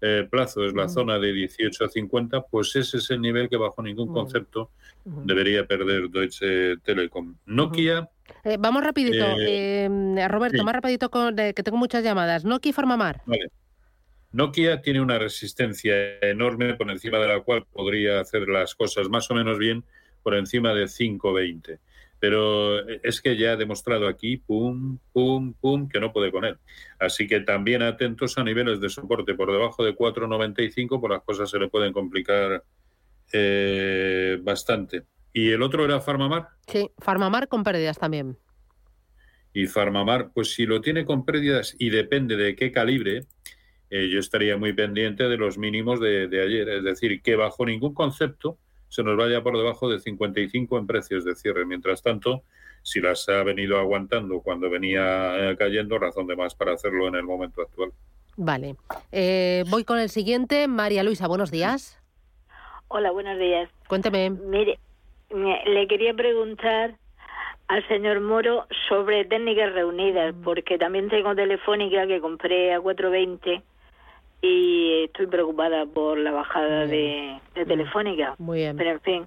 eh, 0.00 0.26
plazo 0.30 0.64
es 0.64 0.74
la 0.74 0.88
zona 0.88 1.18
de 1.18 1.32
18 1.32 1.84
a 1.84 1.88
50, 1.88 2.42
pues 2.42 2.74
ese 2.76 2.98
es 2.98 3.10
el 3.10 3.20
nivel 3.20 3.48
que 3.48 3.56
bajo 3.56 3.82
ningún 3.82 4.12
concepto 4.12 4.70
debería 5.04 5.66
perder 5.66 6.08
Deutsche 6.10 6.76
Telekom. 6.84 7.34
Nokia, 7.46 8.08
Eh, 8.44 8.56
vamos 8.60 8.84
rapidito, 8.84 9.24
Eh, 9.40 9.88
eh, 9.88 10.28
Roberto, 10.28 10.58
sí. 10.58 10.64
más 10.64 10.74
rapidito 10.74 11.10
con, 11.10 11.34
que 11.34 11.62
tengo 11.62 11.78
muchas 11.78 12.04
llamadas. 12.04 12.44
Nokia 12.44 12.70
y 12.70 12.72
Farmamar. 12.72 13.22
Vale. 13.26 13.48
Nokia 14.32 14.82
tiene 14.82 15.00
una 15.00 15.18
resistencia 15.18 16.18
enorme 16.20 16.74
por 16.74 16.90
encima 16.90 17.18
de 17.18 17.28
la 17.28 17.40
cual 17.40 17.64
podría 17.72 18.20
hacer 18.20 18.46
las 18.48 18.74
cosas 18.74 19.08
más 19.08 19.30
o 19.30 19.34
menos 19.34 19.58
bien 19.58 19.82
por 20.22 20.34
encima 20.34 20.74
de 20.74 20.84
5.20. 20.84 21.78
Pero 22.20 22.88
es 22.88 23.20
que 23.20 23.36
ya 23.36 23.52
ha 23.52 23.56
demostrado 23.56 24.08
aquí, 24.08 24.38
pum, 24.38 24.98
pum, 25.12 25.54
pum, 25.54 25.88
que 25.88 26.00
no 26.00 26.12
puede 26.12 26.32
con 26.32 26.44
él. 26.44 26.58
Así 26.98 27.26
que 27.28 27.40
también 27.40 27.82
atentos 27.82 28.36
a 28.38 28.44
niveles 28.44 28.80
de 28.80 28.88
soporte 28.88 29.34
por 29.34 29.52
debajo 29.52 29.84
de 29.84 29.94
4.95, 29.94 31.00
por 31.00 31.10
las 31.10 31.22
cosas 31.22 31.48
se 31.48 31.58
le 31.58 31.68
pueden 31.68 31.92
complicar 31.92 32.64
eh, 33.32 34.38
bastante. 34.42 35.04
¿Y 35.32 35.50
el 35.50 35.62
otro 35.62 35.84
era 35.84 36.00
Farmamar? 36.00 36.48
Sí, 36.66 36.90
Farmamar 36.98 37.46
con 37.48 37.62
pérdidas 37.62 37.98
también. 37.98 38.36
y 39.52 39.66
Farmamar, 39.66 40.30
pues 40.32 40.52
si 40.54 40.66
lo 40.66 40.80
tiene 40.80 41.04
con 41.04 41.24
pérdidas 41.24 41.74
y 41.78 41.90
depende 41.90 42.36
de 42.36 42.54
qué 42.56 42.70
calibre, 42.72 43.26
eh, 43.90 44.08
yo 44.08 44.18
estaría 44.20 44.56
muy 44.56 44.72
pendiente 44.72 45.24
de 45.24 45.36
los 45.36 45.56
mínimos 45.58 46.00
de, 46.00 46.28
de 46.28 46.42
ayer. 46.42 46.68
Es 46.68 46.84
decir, 46.84 47.22
que 47.22 47.36
bajo 47.36 47.64
ningún 47.64 47.94
concepto 47.94 48.58
se 48.88 49.02
nos 49.02 49.16
vaya 49.16 49.42
por 49.42 49.56
debajo 49.56 49.88
de 49.88 49.98
55 50.00 50.78
en 50.78 50.86
precios 50.86 51.24
de 51.24 51.34
cierre. 51.34 51.64
Mientras 51.66 52.02
tanto, 52.02 52.42
si 52.82 53.00
las 53.00 53.28
ha 53.28 53.42
venido 53.42 53.78
aguantando 53.78 54.40
cuando 54.40 54.70
venía 54.70 55.50
eh, 55.50 55.56
cayendo, 55.56 55.98
razón 55.98 56.26
de 56.26 56.36
más 56.36 56.54
para 56.54 56.72
hacerlo 56.72 57.08
en 57.08 57.14
el 57.16 57.24
momento 57.24 57.62
actual. 57.62 57.92
Vale. 58.36 58.76
Eh, 59.12 59.64
voy 59.68 59.84
con 59.84 59.98
el 59.98 60.08
siguiente. 60.08 60.68
María 60.68 61.02
Luisa, 61.02 61.26
buenos 61.26 61.50
días. 61.50 62.00
Hola, 62.88 63.10
buenos 63.10 63.38
días. 63.38 63.68
Cuénteme. 63.88 64.30
Mire, 64.30 64.78
me- 65.34 65.62
le 65.66 65.86
quería 65.88 66.14
preguntar 66.14 66.94
al 67.66 67.86
señor 67.88 68.20
Moro 68.20 68.66
sobre 68.88 69.26
técnicas 69.26 69.72
reunidas, 69.74 70.34
Mm. 70.34 70.42
porque 70.42 70.78
también 70.78 71.10
tengo 71.10 71.34
telefónica 71.34 72.06
que 72.06 72.20
compré 72.20 72.72
a 72.72 72.80
420 72.80 73.62
y 74.40 75.04
estoy 75.04 75.26
preocupada 75.26 75.86
por 75.86 76.18
la 76.18 76.32
bajada 76.32 76.86
de, 76.86 77.40
de 77.54 77.66
telefónica. 77.66 78.34
Muy 78.38 78.58
bien. 78.58 78.76
Pero 78.76 78.90
en 78.90 79.00
fin. 79.00 79.26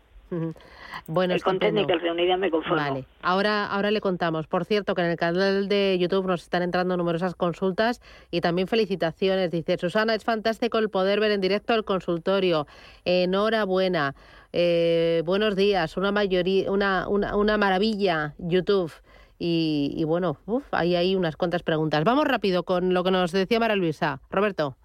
Bueno, 1.08 1.34
con 1.44 1.56
estupendo. 1.56 1.82
técnicas 1.82 2.02
reunidas 2.02 2.40
me 2.40 2.50
conformo. 2.50 2.78
Vale, 2.78 3.06
ahora, 3.22 3.66
ahora 3.66 3.92
le 3.92 4.00
contamos. 4.00 4.48
Por 4.48 4.64
cierto, 4.64 4.96
que 4.96 5.02
en 5.02 5.08
el 5.08 5.18
canal 5.18 5.68
de 5.68 5.98
YouTube 6.00 6.26
nos 6.26 6.44
están 6.44 6.62
entrando 6.62 6.96
numerosas 6.96 7.36
consultas 7.36 8.02
y 8.32 8.40
también 8.40 8.70
felicitaciones. 8.70 9.52
Dice 9.52 9.78
Susana, 9.78 10.16
es 10.16 10.24
fantástico 10.24 10.78
el 10.78 10.90
poder 10.90 11.20
ver 11.20 11.32
en 11.32 11.42
directo 11.42 11.74
el 11.74 11.84
consultorio. 11.84 12.66
Enhorabuena. 13.04 14.16
Eh, 14.54 15.22
buenos 15.26 15.58
días. 15.58 15.98
Una 15.98 16.14
mayoría, 16.14 16.72
una, 16.72 17.10
una, 17.10 17.36
una 17.36 17.58
maravilla 17.58 18.34
YouTube. 18.38 18.94
Y, 19.38 19.94
y 19.98 20.04
bueno, 20.06 20.38
uf, 20.46 20.64
ahí 20.72 20.96
hay 20.96 21.16
unas 21.16 21.36
cuantas 21.36 21.64
preguntas. 21.64 22.06
Vamos 22.06 22.26
rápido 22.26 22.64
con 22.64 22.94
lo 22.94 23.04
que 23.04 23.12
nos 23.12 23.34
decía 23.34 23.60
Mara 23.60 23.76
Luisa. 23.76 24.22
Roberto. 24.30 24.78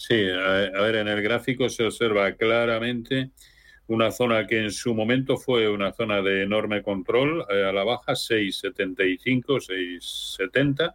Sí, 0.00 0.14
a, 0.30 0.80
ver, 0.80 0.94
en 0.94 1.08
el 1.08 1.20
gráfico 1.22 1.68
se 1.68 1.84
observa 1.84 2.32
claramente 2.34 3.32
una 3.88 4.12
zona 4.12 4.46
que 4.46 4.62
en 4.62 4.70
su 4.70 4.94
momento 4.94 5.36
fue 5.36 5.68
una 5.68 5.92
zona 5.92 6.22
de 6.22 6.44
enorme 6.44 6.84
control 6.84 7.44
eh, 7.50 7.64
a 7.64 7.72
la 7.72 7.82
baja, 7.82 8.12
6,75, 8.12 9.58
6,70, 9.58 10.94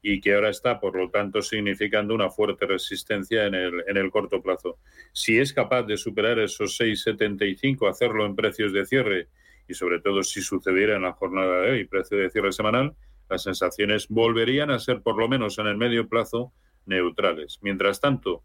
y 0.00 0.18
que 0.18 0.34
ahora 0.34 0.48
está, 0.48 0.80
por 0.80 0.96
lo 0.96 1.10
tanto, 1.10 1.42
significando 1.42 2.14
una 2.14 2.30
fuerte 2.30 2.64
resistencia 2.64 3.44
en 3.44 3.54
el, 3.54 3.84
en 3.86 3.98
el 3.98 4.10
corto 4.10 4.40
plazo. 4.40 4.78
Si 5.12 5.38
es 5.38 5.52
capaz 5.52 5.82
de 5.82 5.98
superar 5.98 6.38
esos 6.38 6.80
6,75, 6.80 7.86
hacerlo 7.86 8.24
en 8.24 8.34
precios 8.34 8.72
de 8.72 8.86
cierre, 8.86 9.28
y 9.68 9.74
sobre 9.74 10.00
todo 10.00 10.22
si 10.22 10.40
sucediera 10.40 10.96
en 10.96 11.02
la 11.02 11.12
jornada 11.12 11.60
de 11.60 11.70
hoy, 11.70 11.84
precio 11.84 12.16
de 12.16 12.30
cierre 12.30 12.52
semanal, 12.52 12.94
las 13.28 13.42
sensaciones 13.42 14.08
volverían 14.08 14.70
a 14.70 14.78
ser, 14.78 15.02
por 15.02 15.18
lo 15.18 15.28
menos 15.28 15.58
en 15.58 15.66
el 15.66 15.76
medio 15.76 16.08
plazo, 16.08 16.54
neutrales. 16.86 17.58
Mientras 17.62 18.00
tanto, 18.00 18.42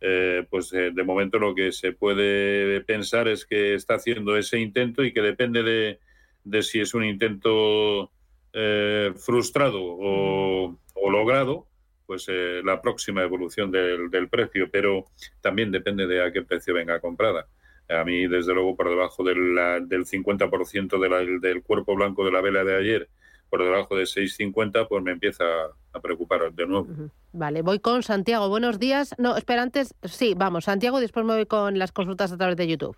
eh, 0.00 0.46
pues 0.50 0.72
eh, 0.72 0.90
de 0.94 1.04
momento 1.04 1.38
lo 1.38 1.54
que 1.54 1.72
se 1.72 1.92
puede 1.92 2.80
pensar 2.82 3.28
es 3.28 3.44
que 3.44 3.74
está 3.74 3.94
haciendo 3.94 4.36
ese 4.36 4.58
intento 4.58 5.04
y 5.04 5.12
que 5.12 5.20
depende 5.22 5.62
de, 5.62 5.98
de 6.44 6.62
si 6.62 6.80
es 6.80 6.94
un 6.94 7.04
intento 7.04 8.10
eh, 8.52 9.12
frustrado 9.16 9.78
o, 9.82 10.76
logrado, 11.10 11.66
pues 12.06 12.26
eh, 12.28 12.60
la 12.64 12.80
próxima 12.80 13.22
evolución 13.22 13.70
del, 13.70 14.10
del 14.10 14.28
precio, 14.28 14.68
pero 14.70 15.04
también 15.40 15.70
depende 15.72 16.06
de 16.06 16.22
a 16.22 16.32
qué 16.32 16.42
precio 16.42 16.74
venga 16.74 17.00
comprada. 17.00 17.46
A 17.88 18.04
mí, 18.04 18.28
desde 18.28 18.54
luego, 18.54 18.76
por 18.76 18.88
debajo 18.88 19.24
de 19.24 19.34
la- 19.34 19.80
del 19.80 20.06
50% 20.06 20.98
de 21.00 21.08
la- 21.08 21.24
del 21.40 21.62
cuerpo 21.62 21.96
blanco 21.96 22.24
de 22.24 22.30
la 22.32 22.40
vela 22.40 22.62
de 22.64 22.76
ayer, 22.76 23.08
por 23.50 23.62
debajo 23.62 23.96
de 23.96 24.04
6,50, 24.04 24.86
pues 24.88 25.02
me 25.02 25.10
empieza 25.10 25.44
a 25.92 26.00
preocupar 26.00 26.52
de 26.52 26.66
nuevo. 26.66 26.86
Vale, 27.32 27.62
voy 27.62 27.80
con 27.80 28.02
Santiago. 28.02 28.48
Buenos 28.48 28.78
días. 28.78 29.14
No, 29.18 29.36
espera, 29.36 29.62
antes, 29.62 29.94
sí, 30.04 30.34
vamos, 30.36 30.64
Santiago, 30.64 30.98
y 30.98 31.02
después 31.02 31.26
me 31.26 31.34
voy 31.34 31.46
con 31.46 31.78
las 31.78 31.92
consultas 31.92 32.32
a 32.32 32.38
través 32.38 32.56
de 32.56 32.68
YouTube. 32.68 32.96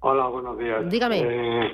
Hola, 0.00 0.26
buenos 0.28 0.58
días. 0.58 0.88
Dígame. 0.88 1.20
Eh, 1.20 1.72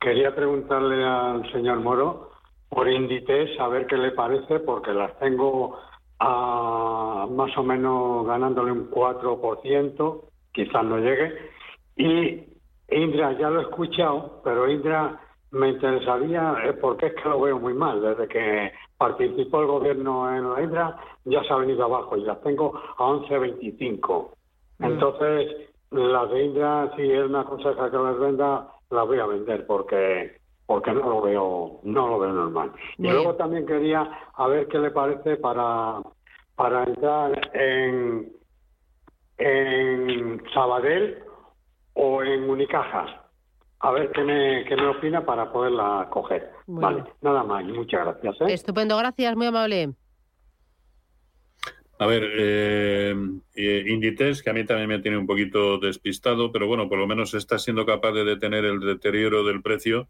quería 0.00 0.34
preguntarle 0.34 1.04
al 1.04 1.50
señor 1.52 1.80
Moro 1.80 2.30
por 2.68 2.88
Inditex 2.88 3.58
a 3.60 3.68
ver 3.68 3.86
qué 3.86 3.96
le 3.96 4.12
parece, 4.12 4.60
porque 4.60 4.92
las 4.92 5.18
tengo 5.18 5.78
a 6.18 7.26
más 7.30 7.56
o 7.58 7.62
menos 7.62 8.26
ganándole 8.26 8.72
un 8.72 8.90
4%, 8.90 10.24
quizás 10.52 10.84
no 10.84 10.98
llegue, 10.98 11.50
Y 11.96 12.44
Indra, 12.88 13.32
ya 13.38 13.50
lo 13.50 13.60
he 13.60 13.62
escuchado, 13.64 14.40
pero 14.44 14.70
Indra 14.70 15.20
me 15.52 15.68
interesaría, 15.68 16.56
eh, 16.64 16.72
porque 16.74 17.06
es 17.06 17.14
que 17.14 17.28
lo 17.28 17.40
veo 17.40 17.58
muy 17.58 17.74
mal. 17.74 18.00
Desde 18.00 18.26
que 18.26 18.72
participó 18.96 19.60
el 19.60 19.66
gobierno 19.66 20.34
en 20.34 20.50
la 20.50 20.62
Indra, 20.62 20.96
ya 21.24 21.42
se 21.44 21.52
ha 21.52 21.56
venido 21.56 21.84
abajo 21.84 22.16
y 22.16 22.22
las 22.22 22.40
tengo 22.42 22.74
a 22.74 23.04
11.25. 23.04 24.30
Mm. 24.78 24.84
Entonces, 24.84 25.70
las 25.90 26.30
de 26.30 26.44
Indra, 26.44 26.90
si 26.96 27.02
es 27.02 27.24
una 27.24 27.44
cosa 27.44 27.74
que 27.74 27.96
las 27.96 28.18
venda, 28.18 28.68
las 28.90 29.06
voy 29.06 29.18
a 29.18 29.26
vender 29.26 29.66
porque 29.66 30.40
porque 30.64 30.92
no 30.92 31.00
lo 31.00 31.20
veo 31.20 31.80
no 31.82 32.08
lo 32.08 32.18
veo 32.18 32.32
normal. 32.32 32.72
Y 32.96 33.02
luego 33.02 33.24
bien. 33.24 33.36
también 33.36 33.66
quería 33.66 34.08
a 34.34 34.46
ver 34.46 34.68
qué 34.68 34.78
le 34.78 34.90
parece 34.90 35.36
para 35.36 36.00
para 36.56 36.84
entrar 36.84 37.50
en 37.54 38.32
en 39.36 40.42
Sabadell 40.54 41.24
o 41.94 42.22
en 42.22 42.48
Unicaja. 42.48 43.21
A 43.82 43.90
ver 43.90 44.10
qué 44.12 44.22
me, 44.22 44.64
qué 44.64 44.76
me 44.76 44.86
opina 44.86 45.24
para 45.24 45.52
poderla 45.52 46.08
coger. 46.10 46.50
Muy 46.68 46.82
vale, 46.82 47.02
bien. 47.02 47.14
nada 47.20 47.42
más. 47.42 47.64
y 47.64 47.72
Muchas 47.72 48.04
gracias. 48.04 48.40
¿eh? 48.40 48.54
Estupendo, 48.54 48.96
gracias, 48.96 49.36
muy 49.36 49.46
amable. 49.46 49.90
A 51.98 52.06
ver, 52.06 52.22
eh, 52.36 53.14
eh, 53.54 53.84
Inditex, 53.88 54.42
que 54.42 54.50
a 54.50 54.52
mí 54.52 54.64
también 54.64 54.88
me 54.88 54.98
tiene 55.00 55.16
un 55.16 55.26
poquito 55.26 55.78
despistado, 55.78 56.50
pero 56.50 56.66
bueno, 56.66 56.88
por 56.88 56.98
lo 56.98 57.06
menos 57.06 57.34
está 57.34 57.58
siendo 57.58 57.84
capaz 57.84 58.12
de 58.12 58.24
detener 58.24 58.64
el 58.64 58.80
deterioro 58.80 59.44
del 59.44 59.62
precio 59.62 60.08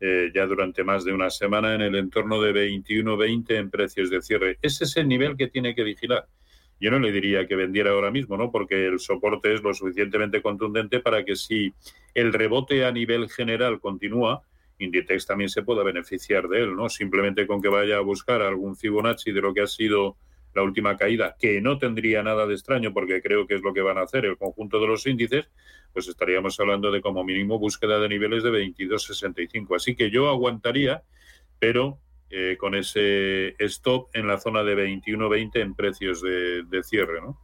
eh, 0.00 0.30
ya 0.34 0.46
durante 0.46 0.84
más 0.84 1.04
de 1.04 1.12
una 1.12 1.30
semana 1.30 1.74
en 1.74 1.80
el 1.80 1.94
entorno 1.94 2.40
de 2.40 2.52
21.20 2.52 3.56
en 3.56 3.70
precios 3.70 4.10
de 4.10 4.22
cierre. 4.22 4.58
Ese 4.60 4.84
es 4.84 4.96
el 4.96 5.08
nivel 5.08 5.36
que 5.36 5.48
tiene 5.48 5.74
que 5.74 5.82
vigilar. 5.82 6.26
Yo 6.84 6.90
no 6.90 6.98
le 6.98 7.12
diría 7.12 7.46
que 7.46 7.56
vendiera 7.56 7.92
ahora 7.92 8.10
mismo, 8.10 8.36
¿no? 8.36 8.50
Porque 8.50 8.86
el 8.88 9.00
soporte 9.00 9.54
es 9.54 9.62
lo 9.62 9.72
suficientemente 9.72 10.42
contundente 10.42 11.00
para 11.00 11.24
que 11.24 11.34
si 11.34 11.72
el 12.12 12.30
rebote 12.30 12.84
a 12.84 12.92
nivel 12.92 13.30
general 13.30 13.80
continúa, 13.80 14.42
Inditex 14.78 15.24
también 15.24 15.48
se 15.48 15.62
pueda 15.62 15.82
beneficiar 15.82 16.46
de 16.46 16.64
él, 16.64 16.76
¿no? 16.76 16.90
Simplemente 16.90 17.46
con 17.46 17.62
que 17.62 17.68
vaya 17.68 17.96
a 17.96 18.00
buscar 18.00 18.42
algún 18.42 18.76
Fibonacci 18.76 19.32
de 19.32 19.40
lo 19.40 19.54
que 19.54 19.62
ha 19.62 19.66
sido 19.66 20.18
la 20.52 20.62
última 20.62 20.98
caída, 20.98 21.36
que 21.40 21.58
no 21.62 21.78
tendría 21.78 22.22
nada 22.22 22.46
de 22.46 22.52
extraño 22.52 22.92
porque 22.92 23.22
creo 23.22 23.46
que 23.46 23.54
es 23.54 23.62
lo 23.62 23.72
que 23.72 23.80
van 23.80 23.96
a 23.96 24.02
hacer 24.02 24.26
el 24.26 24.36
conjunto 24.36 24.78
de 24.78 24.86
los 24.86 25.06
índices, 25.06 25.48
pues 25.94 26.06
estaríamos 26.06 26.60
hablando 26.60 26.92
de 26.92 27.00
como 27.00 27.24
mínimo 27.24 27.58
búsqueda 27.58 27.98
de 27.98 28.10
niveles 28.10 28.42
de 28.42 28.50
22.65. 28.50 29.74
Así 29.74 29.96
que 29.96 30.10
yo 30.10 30.28
aguantaría, 30.28 31.02
pero 31.58 31.98
eh, 32.36 32.56
con 32.56 32.74
ese 32.74 33.54
stop 33.60 34.08
en 34.12 34.26
la 34.26 34.40
zona 34.40 34.64
de 34.64 34.74
21.20 34.74 35.60
en 35.60 35.74
precios 35.74 36.20
de, 36.20 36.64
de 36.64 36.82
cierre, 36.82 37.20
¿no? 37.20 37.38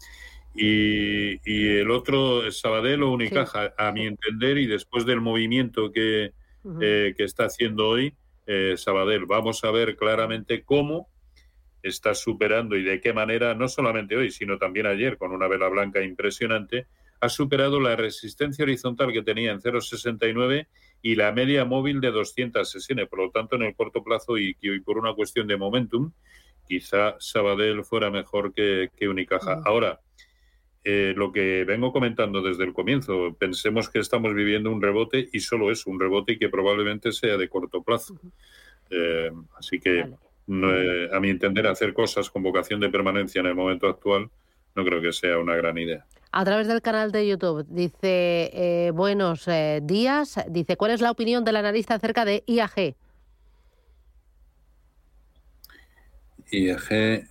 Y, 0.52 1.34
y 1.48 1.76
el 1.78 1.92
otro, 1.92 2.50
Sabadell 2.50 3.04
o 3.04 3.12
Unicaja, 3.12 3.72
a 3.78 3.92
mi 3.92 4.06
entender, 4.06 4.58
y 4.58 4.66
después 4.66 5.06
del 5.06 5.20
movimiento 5.20 5.92
que, 5.92 6.32
eh, 6.80 7.14
que 7.16 7.22
está 7.22 7.44
haciendo 7.44 7.86
hoy 7.86 8.14
eh, 8.48 8.74
Sabadell. 8.76 9.26
Vamos 9.26 9.62
a 9.62 9.70
ver 9.70 9.96
claramente 9.96 10.64
cómo 10.64 11.08
está 11.84 12.12
superando 12.16 12.76
y 12.76 12.82
de 12.82 13.00
qué 13.00 13.12
manera, 13.12 13.54
no 13.54 13.68
solamente 13.68 14.16
hoy, 14.16 14.32
sino 14.32 14.58
también 14.58 14.86
ayer, 14.86 15.18
con 15.18 15.30
una 15.30 15.46
vela 15.46 15.68
blanca 15.68 16.02
impresionante, 16.02 16.88
ha 17.20 17.28
superado 17.28 17.78
la 17.78 17.94
resistencia 17.94 18.64
horizontal 18.64 19.12
que 19.12 19.22
tenía 19.22 19.52
en 19.52 19.60
0,69 19.60 20.66
y 21.02 21.14
la 21.14 21.32
media 21.32 21.64
móvil 21.64 22.00
de 22.00 22.10
200 22.10 22.68
sesiones. 22.68 23.08
Por 23.08 23.20
lo 23.20 23.30
tanto, 23.30 23.56
en 23.56 23.62
el 23.62 23.74
corto 23.74 24.02
plazo 24.02 24.38
y, 24.38 24.56
y 24.60 24.80
por 24.80 24.98
una 24.98 25.14
cuestión 25.14 25.46
de 25.46 25.56
momentum, 25.56 26.12
quizá 26.66 27.16
Sabadell 27.18 27.84
fuera 27.84 28.10
mejor 28.10 28.52
que, 28.52 28.90
que 28.96 29.08
Unicaja. 29.08 29.60
Ahora, 29.64 30.00
eh, 30.84 31.12
lo 31.16 31.32
que 31.32 31.64
vengo 31.64 31.92
comentando 31.92 32.42
desde 32.42 32.64
el 32.64 32.72
comienzo, 32.72 33.36
pensemos 33.38 33.88
que 33.88 33.98
estamos 33.98 34.34
viviendo 34.34 34.70
un 34.70 34.80
rebote 34.80 35.28
y 35.32 35.40
solo 35.40 35.70
es 35.70 35.86
un 35.86 36.00
rebote 36.00 36.32
y 36.32 36.38
que 36.38 36.48
probablemente 36.48 37.12
sea 37.12 37.36
de 37.36 37.48
corto 37.48 37.82
plazo. 37.82 38.18
Eh, 38.90 39.30
así 39.58 39.78
que, 39.78 40.08
no, 40.46 40.74
eh, 40.74 41.08
a 41.12 41.20
mi 41.20 41.30
entender, 41.30 41.66
hacer 41.66 41.92
cosas 41.92 42.30
con 42.30 42.42
vocación 42.42 42.80
de 42.80 42.88
permanencia 42.88 43.40
en 43.40 43.46
el 43.46 43.54
momento 43.54 43.88
actual 43.88 44.30
no 44.74 44.84
creo 44.84 45.00
que 45.00 45.12
sea 45.12 45.38
una 45.38 45.56
gran 45.56 45.76
idea. 45.78 46.06
A 46.32 46.44
través 46.44 46.68
del 46.68 46.80
canal 46.80 47.10
de 47.10 47.26
YouTube 47.26 47.66
dice, 47.68 48.50
eh, 48.52 48.92
buenos 48.94 49.48
eh, 49.48 49.80
días, 49.82 50.38
dice, 50.48 50.76
¿cuál 50.76 50.92
es 50.92 51.00
la 51.00 51.10
opinión 51.10 51.44
del 51.44 51.56
analista 51.56 51.94
acerca 51.94 52.24
de 52.24 52.44
IAG? 52.46 52.94
IAG, 56.52 57.28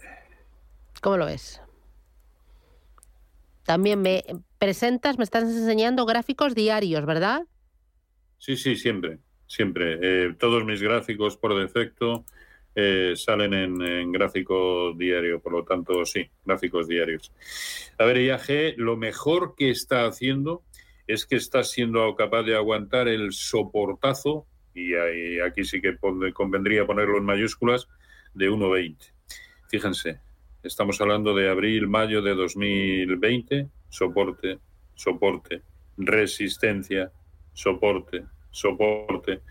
¿Cómo 1.02 1.18
lo 1.18 1.26
ves? 1.26 1.62
También 3.64 4.02
me 4.02 4.24
presentas, 4.58 5.18
me 5.18 5.24
estás 5.24 5.44
enseñando 5.44 6.06
gráficos 6.06 6.54
diarios, 6.54 7.06
¿verdad? 7.06 7.46
sí, 8.38 8.58
sí, 8.58 8.76
siempre, 8.76 9.20
siempre. 9.48 10.00
Eh, 10.02 10.34
todos 10.38 10.66
mis 10.66 10.82
gráficos 10.82 11.38
por 11.38 11.58
defecto 11.58 12.26
eh, 12.82 13.14
salen 13.16 13.54
en, 13.54 13.82
en 13.82 14.12
gráfico 14.12 14.94
diario, 14.96 15.40
por 15.42 15.52
lo 15.54 15.64
tanto, 15.64 16.06
sí, 16.06 16.30
gráficos 16.46 16.88
diarios. 16.88 17.34
A 17.98 18.06
ver, 18.06 18.18
IAG, 18.18 18.76
lo 18.78 18.96
mejor 18.96 19.56
que 19.58 19.70
está 19.70 20.06
haciendo 20.06 20.64
es 21.08 21.26
que 21.26 21.36
está 21.36 21.64
siendo 21.64 22.16
capaz 22.16 22.44
de 22.44 22.56
aguantar 22.56 23.08
el 23.08 23.34
soportazo, 23.34 24.46
y 24.74 24.94
ahí- 24.94 25.40
aquí 25.40 25.64
sí 25.64 25.82
que 25.82 25.98
convendría 26.34 26.86
ponerlo 26.86 27.18
en 27.18 27.26
mayúsculas, 27.26 27.88
de 28.34 28.50
1,20. 28.50 29.12
Fíjense, 29.68 30.20
estamos 30.64 31.02
hablando 31.02 31.34
de 31.36 31.50
abril, 31.50 31.88
mayo 31.88 32.22
de 32.22 32.36
2020, 32.36 33.68
soporte, 33.90 34.60
soporte, 34.96 35.62
resistencia, 35.98 37.12
soporte, 37.54 38.24
soporte. 38.52 39.42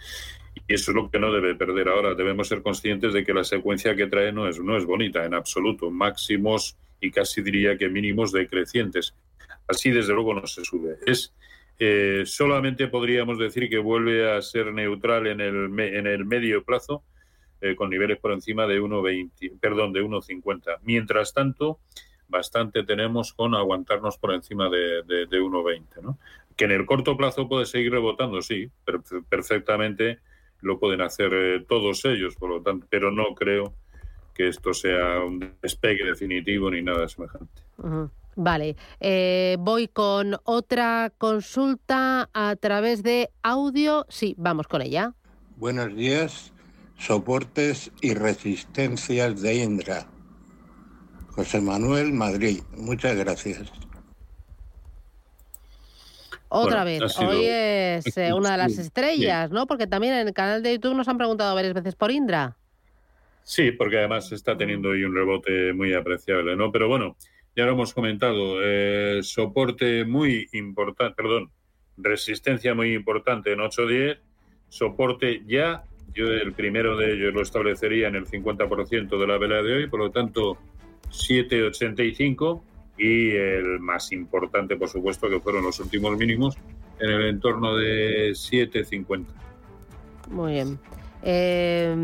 Y 0.67 0.75
eso 0.75 0.91
es 0.91 0.95
lo 0.95 1.11
que 1.11 1.19
no 1.19 1.33
debe 1.33 1.55
perder 1.55 1.89
ahora. 1.89 2.15
Debemos 2.15 2.49
ser 2.49 2.63
conscientes 2.63 3.13
de 3.13 3.25
que 3.25 3.35
la 3.35 3.45
secuencia 3.45 3.95
que 3.95 4.07
trae 4.07 4.33
no 4.33 4.49
es, 4.49 4.59
no 4.61 4.77
es 4.77 4.85
bonita 4.85 5.25
en 5.25 5.35
absoluto. 5.35 5.91
Máximos 5.91 6.77
y 7.01 7.11
casi 7.11 7.43
diría 7.43 7.77
que 7.79 7.89
mínimos 7.89 8.33
decrecientes. 8.33 9.15
Así 9.67 9.91
desde 9.91 10.15
luego 10.15 10.35
no 10.35 10.47
se 10.47 10.65
sube. 10.65 10.97
Es 11.07 11.35
eh, 11.79 12.23
solamente 12.27 12.89
podríamos 12.89 13.39
decir 13.39 13.69
que 13.69 13.79
vuelve 13.79 14.31
a 14.33 14.43
ser 14.43 14.73
neutral 14.73 15.27
en 15.29 15.41
el, 15.41 15.69
me- 15.69 15.97
en 15.97 16.07
el 16.07 16.25
medio 16.25 16.65
plazo 16.65 17.05
eh, 17.61 17.77
con 17.77 17.91
niveles 17.91 18.19
por 18.19 18.33
encima 18.33 18.67
de 18.67 18.81
1,20, 18.81 19.59
perdón, 19.61 19.93
de 19.93 20.03
1,50. 20.03 20.79
Mientras 20.83 21.35
tanto, 21.35 21.79
bastante 22.29 22.83
tenemos 22.85 23.33
con 23.33 23.55
aguantarnos 23.55 24.19
por 24.19 24.33
encima 24.35 24.69
de, 24.69 25.03
de, 25.05 25.27
de 25.27 25.41
1,20, 25.41 26.03
¿no? 26.03 26.19
Que 26.57 26.65
en 26.65 26.73
el 26.73 26.85
corto 26.87 27.17
plazo 27.17 27.49
puede 27.49 27.67
seguir 27.67 27.93
rebotando, 27.93 28.43
sí, 28.43 28.69
per- 28.85 29.01
perfectamente 29.29 30.19
lo 30.61 30.79
pueden 30.79 31.01
hacer 31.01 31.33
eh, 31.33 31.65
todos 31.69 32.05
ellos, 32.05 32.37
por 32.37 32.51
lo 32.51 32.63
tanto, 32.63 32.87
pero 32.89 33.11
no 33.11 33.35
creo 33.35 33.75
que 34.35 34.49
esto 34.49 34.73
sea 34.73 35.21
un 35.25 35.55
despegue 35.61 36.05
definitivo 36.05 36.71
ni 36.71 36.83
nada 36.83 37.09
semejante. 37.09 37.63
Vale, 38.37 38.77
eh, 39.01 39.57
voy 39.59 39.89
con 39.89 40.37
otra 40.45 41.13
consulta 41.19 42.31
a 42.33 42.55
través 42.55 43.03
de 43.03 43.31
audio. 43.43 44.07
Sí, 44.09 44.37
vamos 44.39 44.69
con 44.69 44.81
ella. 44.81 45.15
Buenos 45.57 45.95
días, 45.97 46.53
soportes 46.97 47.91
y 48.01 48.15
resistencias 48.15 49.43
de 49.43 49.57
Indra. 49.57 50.07
José 51.31 51.61
Manuel, 51.61 52.13
Madrid. 52.13 52.61
Muchas 52.77 53.17
gracias. 53.17 53.73
Otra 56.51 56.83
Bueno, 56.85 57.01
vez, 57.05 57.13
sido- 57.13 57.31
hoy 57.31 57.45
es 57.47 58.17
eh, 58.17 58.33
una 58.33 58.53
de 58.53 58.57
las 58.59 58.73
Sí, 58.75 58.81
estrellas, 58.81 59.51
¿no? 59.51 59.67
Porque 59.67 59.87
también 59.87 60.15
en 60.15 60.29
el 60.29 60.33
canal 60.35 60.63
de 60.63 60.73
YouTube 60.75 60.95
nos 60.97 61.07
han 61.09 61.19
preguntado 61.19 61.55
varias 61.55 61.75
veces 61.75 61.95
por 61.95 62.11
Indra. 62.11 62.57
Sí, 63.43 63.71
porque 63.73 63.99
además 63.99 64.31
está 64.33 64.57
teniendo 64.57 64.91
hoy 64.91 65.05
un 65.05 65.15
rebote 65.15 65.73
muy 65.73 65.93
apreciable, 65.95 66.57
¿no? 66.57 66.71
Pero 66.73 66.89
bueno, 66.89 67.17
ya 67.57 67.65
lo 67.65 67.73
hemos 67.73 67.93
comentado, 67.95 68.59
eh, 68.63 69.21
soporte 69.23 70.05
muy 70.05 70.49
importante, 70.53 71.15
perdón, 71.15 71.51
resistencia 71.97 72.75
muy 72.75 72.95
importante 72.95 73.53
en 73.53 73.61
8.10, 73.61 74.19
soporte 74.69 75.43
ya, 75.47 75.83
yo 76.15 76.29
el 76.29 76.53
primero 76.53 76.97
de 76.97 77.15
ellos 77.15 77.35
lo 77.35 77.43
establecería 77.43 78.09
en 78.09 78.17
el 78.17 78.27
50% 78.27 79.19
de 79.19 79.27
la 79.27 79.39
vela 79.39 79.63
de 79.63 79.75
hoy, 79.75 79.87
por 79.89 80.01
lo 80.01 80.11
tanto 80.11 80.59
7.85 81.11 82.63
y 82.99 83.31
el 83.31 83.79
más 83.81 84.13
importante, 84.13 84.77
por 84.77 84.89
supuesto, 84.89 85.29
que 85.29 85.41
fueron 85.41 85.65
los 85.65 85.79
últimos 85.81 86.17
mínimos, 86.17 86.57
en 86.99 87.11
el 87.11 87.27
entorno 87.29 87.77
de 87.77 88.31
7.50. 88.33 89.27
Muy 90.31 90.53
bien. 90.55 90.79
Eh, 91.23 91.95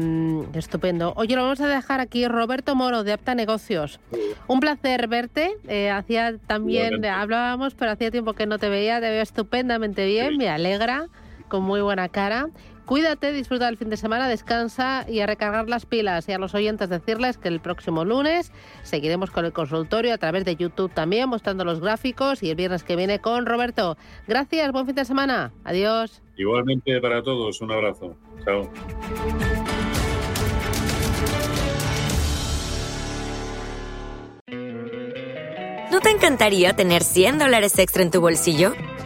estupendo. 0.55 1.13
Oye, 1.17 1.37
lo 1.37 1.43
vamos 1.43 1.61
a 1.61 1.69
dejar 1.69 2.01
aquí. 2.01 2.27
Roberto 2.27 2.75
Moro, 2.75 3.05
de 3.05 3.13
Apta 3.13 3.35
Negocios. 3.35 4.01
Un 4.49 4.61
placer 4.61 5.07
verte. 5.09 5.53
Eh, 5.69 5.91
hacía 5.91 6.37
también, 6.47 6.87
Igualmente. 6.87 7.09
hablábamos, 7.09 7.75
pero 7.75 7.93
hacía 7.93 8.11
tiempo 8.11 8.33
que 8.35 8.47
no 8.47 8.59
te 8.59 8.69
veía. 8.69 9.01
Te 9.01 9.11
veo 9.11 9.23
estupendamente 9.23 10.07
bien, 10.07 10.37
me 10.37 10.49
alegra, 10.49 11.07
con 11.49 11.63
muy 11.63 11.81
buena 11.81 12.09
cara. 12.09 12.49
Cuídate, 12.87 13.33
disfruta 13.33 13.67
del 13.67 13.79
fin 13.79 13.89
de 13.89 13.97
semana, 13.97 14.29
descansa 14.29 15.07
y 15.09 15.21
a 15.21 15.27
recargar 15.27 15.69
las 15.69 15.87
pilas. 15.87 16.29
Y 16.29 16.33
a 16.33 16.39
los 16.39 16.55
oyentes 16.55 16.89
decirles 16.91 17.39
que 17.39 17.49
el 17.49 17.61
próximo 17.61 18.05
lunes 18.05 18.53
seguiremos 18.83 19.31
con 19.31 19.45
el 19.45 19.53
consultorio 19.53 20.13
a 20.13 20.19
través 20.19 20.45
de 20.45 20.57
YouTube 20.57 20.93
también, 20.93 21.29
mostrando 21.29 21.65
los 21.65 21.81
gráficos 21.81 22.43
y 22.43 22.51
el 22.51 22.57
viernes 22.57 22.85
que 22.85 22.97
viene 22.97 23.21
con 23.21 23.47
Roberto. 23.47 23.97
Gracias, 24.27 24.71
buen 24.73 24.87
fin 24.87 24.95
de 24.95 25.05
semana. 25.05 25.53
Adiós. 25.65 26.23
Igualmente 26.37 27.01
para 27.01 27.23
todos, 27.23 27.61
un 27.61 27.73
abrazo. 27.73 28.17
Chao. 28.45 28.71
¿No 35.91 36.01
te 36.01 36.11
encantaría 36.11 36.75
tener 36.75 37.03
100 37.05 37.39
dólares 37.39 37.79
extra 37.79 38.03
en 38.03 38.11
tu 38.11 38.21
bolsillo? 38.21 38.73